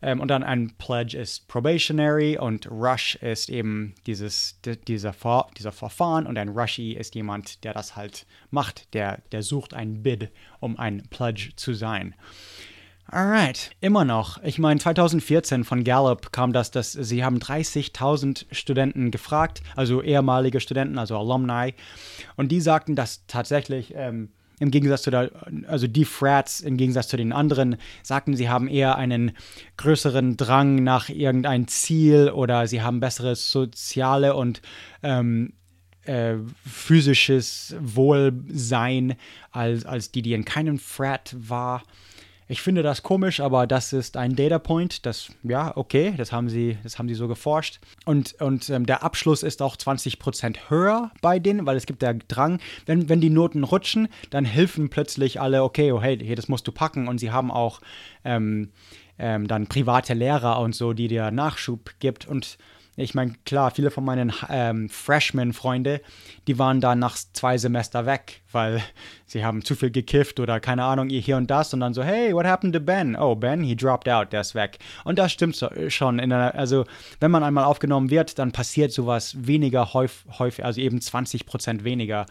Ähm, 0.00 0.20
und 0.20 0.28
dann 0.28 0.42
ein 0.42 0.72
Pledge 0.78 1.16
ist 1.16 1.48
probationary 1.48 2.38
und 2.38 2.70
Rush 2.70 3.16
ist 3.16 3.50
eben 3.50 3.94
dieses, 4.06 4.60
dieser, 4.86 5.12
Ver 5.12 5.46
dieser 5.56 5.72
Verfahren 5.72 6.26
und 6.26 6.38
ein 6.38 6.50
Rushy 6.50 6.92
ist 6.92 7.14
jemand, 7.14 7.64
der 7.64 7.74
das 7.74 7.96
halt 7.96 8.26
macht, 8.50 8.94
der, 8.94 9.20
der 9.32 9.42
sucht 9.42 9.74
ein 9.74 10.02
Bid, 10.02 10.30
um 10.60 10.78
ein 10.78 11.02
Pledge 11.10 11.50
zu 11.56 11.74
sein. 11.74 12.14
Alright, 13.10 13.70
immer 13.80 14.04
noch. 14.04 14.42
Ich 14.42 14.58
meine, 14.58 14.78
2014 14.78 15.64
von 15.64 15.82
Gallup 15.82 16.30
kam 16.30 16.52
das, 16.52 16.70
dass 16.70 16.92
sie 16.92 17.24
haben 17.24 17.38
30.000 17.38 18.44
Studenten 18.52 19.10
gefragt, 19.10 19.62
also 19.76 20.02
ehemalige 20.02 20.60
Studenten, 20.60 20.98
also 20.98 21.16
Alumni, 21.16 21.74
und 22.36 22.52
die 22.52 22.60
sagten, 22.60 22.96
dass 22.96 23.26
tatsächlich 23.26 23.94
ähm, 23.96 24.28
im 24.60 24.70
Gegensatz 24.70 25.02
zu 25.02 25.10
der, 25.10 25.30
also 25.66 25.86
die 25.86 26.04
Frats 26.04 26.60
im 26.60 26.76
Gegensatz 26.76 27.08
zu 27.08 27.16
den 27.16 27.32
anderen 27.32 27.76
sagten, 28.02 28.36
sie 28.36 28.48
haben 28.48 28.68
eher 28.68 28.96
einen 28.96 29.32
größeren 29.76 30.36
Drang 30.36 30.82
nach 30.82 31.08
irgendein 31.08 31.68
Ziel 31.68 32.30
oder 32.30 32.66
sie 32.66 32.82
haben 32.82 33.00
besseres 33.00 33.50
soziale 33.50 34.34
und 34.34 34.60
ähm, 35.02 35.52
äh, 36.08 36.36
physisches 36.66 37.76
Wohlsein 37.80 39.16
als, 39.50 39.84
als 39.84 40.10
die, 40.10 40.22
die 40.22 40.32
in 40.32 40.44
keinem 40.44 40.78
Frat 40.78 41.36
war. 41.38 41.82
Ich 42.50 42.62
finde 42.62 42.82
das 42.82 43.02
komisch, 43.02 43.40
aber 43.40 43.66
das 43.66 43.92
ist 43.92 44.16
ein 44.16 44.34
Data 44.34 44.58
Point. 44.58 45.04
Das, 45.04 45.30
ja, 45.42 45.76
okay, 45.76 46.14
das 46.16 46.32
haben 46.32 46.48
sie, 46.48 46.78
das 46.82 46.98
haben 46.98 47.06
sie 47.06 47.14
so 47.14 47.28
geforscht. 47.28 47.78
Und, 48.06 48.40
und 48.40 48.70
ähm, 48.70 48.86
der 48.86 49.02
Abschluss 49.02 49.42
ist 49.42 49.60
auch 49.60 49.76
20% 49.76 50.70
höher 50.70 51.10
bei 51.20 51.38
denen, 51.38 51.66
weil 51.66 51.76
es 51.76 51.84
gibt 51.84 52.00
der 52.00 52.14
Drang, 52.14 52.58
wenn, 52.86 53.10
wenn 53.10 53.20
die 53.20 53.28
Noten 53.28 53.64
rutschen, 53.64 54.08
dann 54.30 54.46
helfen 54.46 54.88
plötzlich 54.88 55.42
alle, 55.42 55.62
okay, 55.62 55.92
oh 55.92 56.00
hey, 56.00 56.34
das 56.34 56.48
musst 56.48 56.66
du 56.66 56.72
packen. 56.72 57.06
Und 57.06 57.18
sie 57.18 57.30
haben 57.30 57.50
auch 57.50 57.82
ähm, 58.24 58.70
ähm, 59.18 59.46
dann 59.46 59.66
private 59.66 60.14
Lehrer 60.14 60.58
und 60.60 60.74
so, 60.74 60.94
die 60.94 61.08
dir 61.08 61.30
Nachschub 61.30 61.90
gibt. 61.98 62.26
Und 62.26 62.56
ich 63.00 63.14
meine, 63.14 63.34
klar, 63.44 63.70
viele 63.70 63.90
von 63.90 64.04
meinen 64.04 64.32
ähm, 64.48 64.88
Freshman-Freunde, 64.88 66.00
die 66.48 66.58
waren 66.58 66.80
da 66.80 66.96
nach 66.96 67.16
zwei 67.32 67.56
Semester 67.56 68.06
weg, 68.06 68.42
weil 68.50 68.82
sie 69.26 69.44
haben 69.44 69.64
zu 69.64 69.76
viel 69.76 69.90
gekifft 69.90 70.40
oder 70.40 70.58
keine 70.58 70.84
Ahnung, 70.84 71.08
hier 71.08 71.36
und 71.36 71.48
das 71.48 71.72
und 71.72 71.80
dann 71.80 71.94
so, 71.94 72.02
hey, 72.02 72.34
what 72.34 72.44
happened 72.44 72.74
to 72.74 72.80
Ben? 72.80 73.14
Oh, 73.14 73.36
Ben, 73.36 73.62
he 73.62 73.76
dropped 73.76 74.08
out, 74.08 74.32
der 74.32 74.40
ist 74.40 74.54
weg. 74.56 74.78
Und 75.04 75.18
das 75.18 75.30
stimmt 75.30 75.54
so, 75.54 75.68
schon. 75.88 76.18
Einer, 76.18 76.54
also, 76.56 76.84
wenn 77.20 77.30
man 77.30 77.44
einmal 77.44 77.64
aufgenommen 77.64 78.10
wird, 78.10 78.38
dann 78.38 78.50
passiert 78.50 78.92
sowas 78.92 79.36
weniger 79.38 79.94
häufig, 79.94 80.38
häufig 80.38 80.64
also 80.64 80.80
eben 80.80 81.00
20 81.00 81.46
Prozent 81.46 81.84
weniger, 81.84 82.26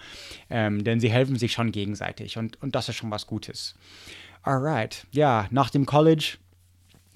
ähm, 0.49 0.83
denn 0.83 0.99
sie 0.99 1.09
helfen 1.09 1.37
sich 1.37 1.53
schon 1.53 1.71
gegenseitig 1.71 2.37
und, 2.37 2.61
und 2.61 2.75
das 2.75 2.89
ist 2.89 2.95
schon 2.95 3.11
was 3.11 3.25
Gutes. 3.25 3.75
Alright, 4.43 5.07
ja, 5.11 5.47
nach 5.49 5.69
dem 5.69 5.85
College 5.85 6.37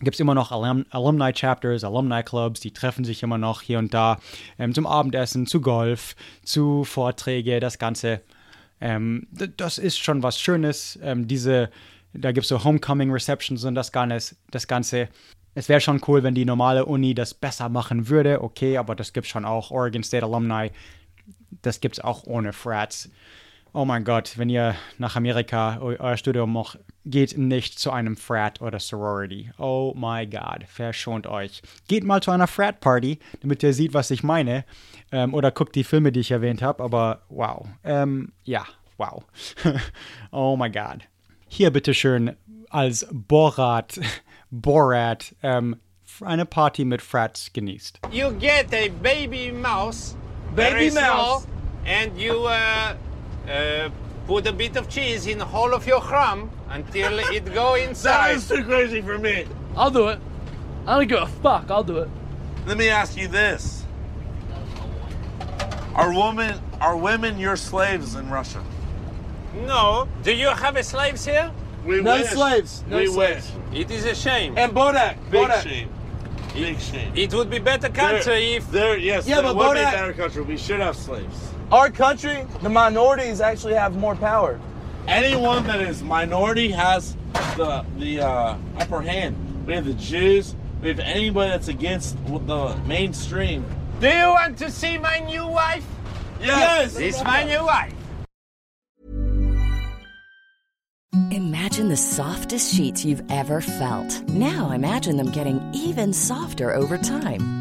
gibt 0.01 0.15
es 0.15 0.19
immer 0.19 0.35
noch 0.35 0.51
Alum 0.51 0.85
Alumni-Chapters, 0.89 1.83
Alumni-Clubs, 1.83 2.59
die 2.59 2.71
treffen 2.71 3.05
sich 3.05 3.23
immer 3.23 3.37
noch 3.37 3.61
hier 3.61 3.79
und 3.79 3.93
da 3.93 4.19
ähm, 4.59 4.73
zum 4.73 4.85
Abendessen, 4.85 5.47
zu 5.47 5.61
Golf, 5.61 6.15
zu 6.43 6.83
Vorträge, 6.83 7.59
das 7.59 7.77
Ganze. 7.77 8.21
Ähm, 8.79 9.27
das 9.57 9.77
ist 9.77 9.99
schon 9.99 10.23
was 10.23 10.39
Schönes. 10.39 10.99
Ähm, 11.03 11.27
diese, 11.27 11.69
da 12.13 12.31
gibt 12.31 12.45
es 12.45 12.49
so 12.49 12.63
Homecoming-Receptions 12.63 13.63
und 13.63 13.75
das, 13.75 13.91
das 14.51 14.67
Ganze. 14.67 15.09
Es 15.53 15.69
wäre 15.69 15.81
schon 15.81 16.01
cool, 16.07 16.23
wenn 16.23 16.33
die 16.33 16.45
normale 16.45 16.85
Uni 16.85 17.13
das 17.13 17.33
besser 17.33 17.69
machen 17.69 18.07
würde, 18.07 18.41
okay, 18.41 18.77
aber 18.77 18.95
das 18.95 19.13
gibt 19.13 19.27
schon 19.27 19.45
auch. 19.45 19.69
Oregon 19.69 20.03
State 20.03 20.25
Alumni, 20.25 20.71
das 21.61 21.81
gibt 21.81 21.97
es 21.97 22.03
auch 22.03 22.25
ohne 22.25 22.53
Frats. 22.53 23.09
Oh 23.73 23.85
mein 23.85 24.03
Gott, 24.03 24.37
wenn 24.37 24.49
ihr 24.49 24.75
nach 24.97 25.15
Amerika 25.15 25.79
euer 25.79 26.17
Studium 26.17 26.51
macht, 26.53 26.79
geht 27.05 27.37
nicht 27.37 27.79
zu 27.79 27.91
einem 27.91 28.15
Frat 28.15 28.61
oder 28.61 28.79
Sorority. 28.79 29.51
Oh 29.57 29.93
my 29.95 30.27
God, 30.27 30.65
verschont 30.67 31.27
euch. 31.27 31.61
Geht 31.87 32.03
mal 32.03 32.21
zu 32.21 32.31
einer 32.31 32.47
Frat-Party, 32.47 33.19
damit 33.41 33.63
ihr 33.63 33.73
seht, 33.73 33.93
was 33.93 34.11
ich 34.11 34.23
meine. 34.23 34.65
Ähm, 35.11 35.33
oder 35.33 35.51
guckt 35.51 35.75
die 35.75 35.83
Filme, 35.83 36.11
die 36.11 36.19
ich 36.19 36.31
erwähnt 36.31 36.61
habe. 36.61 36.83
Aber 36.83 37.21
wow. 37.29 37.67
Ähm, 37.83 38.33
ja, 38.43 38.65
wow. 38.97 39.23
oh 40.31 40.55
my 40.55 40.69
God. 40.69 41.07
Hier 41.47 41.71
bitteschön 41.71 42.35
als 42.69 43.07
Borat, 43.11 43.99
Borat 44.51 45.35
ähm, 45.43 45.77
eine 46.21 46.45
Party 46.45 46.85
mit 46.85 47.01
Frats 47.01 47.51
genießt. 47.51 47.99
You 48.11 48.31
get 48.39 48.73
a 48.73 48.89
baby 49.01 49.51
mouse, 49.51 50.15
Baby 50.55 50.91
mouse. 50.91 51.47
and 51.85 52.17
you 52.17 52.45
uh, 52.47 52.93
uh, 53.47 53.89
put 54.31 54.47
a 54.47 54.53
bit 54.53 54.77
of 54.77 54.87
cheese 54.87 55.27
in 55.27 55.37
the 55.37 55.43
hole 55.43 55.73
of 55.73 55.85
your 55.85 55.99
crumb 55.99 56.49
until 56.69 57.19
it 57.19 57.53
go 57.53 57.75
inside. 57.87 58.31
is 58.37 58.47
too 58.47 58.63
crazy 58.63 59.01
for 59.01 59.17
me. 59.17 59.45
I'll 59.75 59.91
do 59.91 60.07
it. 60.07 60.19
I 60.87 60.97
don't 60.97 61.07
give 61.09 61.21
a 61.21 61.27
fuck. 61.27 61.69
I'll 61.69 61.83
do 61.83 61.97
it. 61.97 62.09
Let 62.65 62.77
me 62.77 62.87
ask 62.87 63.17
you 63.17 63.27
this: 63.27 63.83
Are 65.95 66.13
women 66.13 66.61
are 66.79 66.95
women 66.95 67.37
your 67.37 67.57
slaves 67.57 68.15
in 68.15 68.29
Russia? 68.29 68.63
No, 69.65 70.07
do 70.23 70.31
you 70.33 70.47
have 70.47 70.85
slaves 70.85 71.25
here? 71.25 71.51
We 71.85 72.01
No 72.01 72.15
wish. 72.19 72.29
slaves. 72.29 72.83
No 72.87 72.97
we 72.97 73.07
slaves. 73.07 73.51
wish. 73.71 73.81
It 73.81 73.91
is 73.91 74.05
a 74.05 74.15
shame. 74.15 74.57
And 74.57 74.71
Bodak. 74.71 75.17
Big 75.29 75.41
Bodak. 75.49 75.63
shame. 75.63 75.89
Big 76.53 76.79
shame. 76.79 77.11
It 77.15 77.33
would 77.33 77.49
be 77.49 77.59
better 77.59 77.89
country 77.89 78.53
if 78.53 78.71
There, 78.71 78.97
yes, 78.97 79.27
Yeah, 79.27 79.41
there 79.41 79.43
but 79.43 79.55
would 79.57 79.73
be 79.73 79.79
a 79.79 79.83
Bodak- 79.85 79.91
better 79.91 80.13
country. 80.13 80.41
We 80.43 80.57
should 80.57 80.79
have 80.79 80.95
slaves. 80.95 81.50
Our 81.71 81.89
country, 81.89 82.45
the 82.61 82.69
minorities 82.69 83.39
actually 83.39 83.75
have 83.75 83.95
more 83.95 84.13
power. 84.13 84.59
Anyone 85.07 85.65
that 85.67 85.79
is 85.79 86.03
minority 86.03 86.69
has 86.71 87.15
the 87.55 87.85
the 87.97 88.19
uh, 88.19 88.57
upper 88.77 89.01
hand. 89.01 89.37
We 89.65 89.75
have 89.75 89.85
the 89.85 89.93
Jews. 89.93 90.53
We 90.81 90.89
have 90.89 90.99
anybody 90.99 91.49
that's 91.49 91.69
against 91.69 92.17
the 92.25 92.75
mainstream. 92.85 93.63
Do 94.01 94.09
you 94.09 94.27
want 94.27 94.57
to 94.57 94.69
see 94.69 94.97
my 94.97 95.19
new 95.19 95.47
wife? 95.47 95.85
Yes. 96.41 96.95
This 96.95 97.15
is 97.15 97.23
my 97.23 97.45
new 97.45 97.63
wife. 97.63 97.93
Imagine 101.31 101.87
the 101.87 101.95
softest 101.95 102.75
sheets 102.75 103.05
you've 103.05 103.23
ever 103.31 103.61
felt. 103.61 104.27
Now 104.27 104.71
imagine 104.71 105.15
them 105.15 105.31
getting 105.31 105.61
even 105.73 106.11
softer 106.11 106.73
over 106.75 106.97
time. 106.97 107.60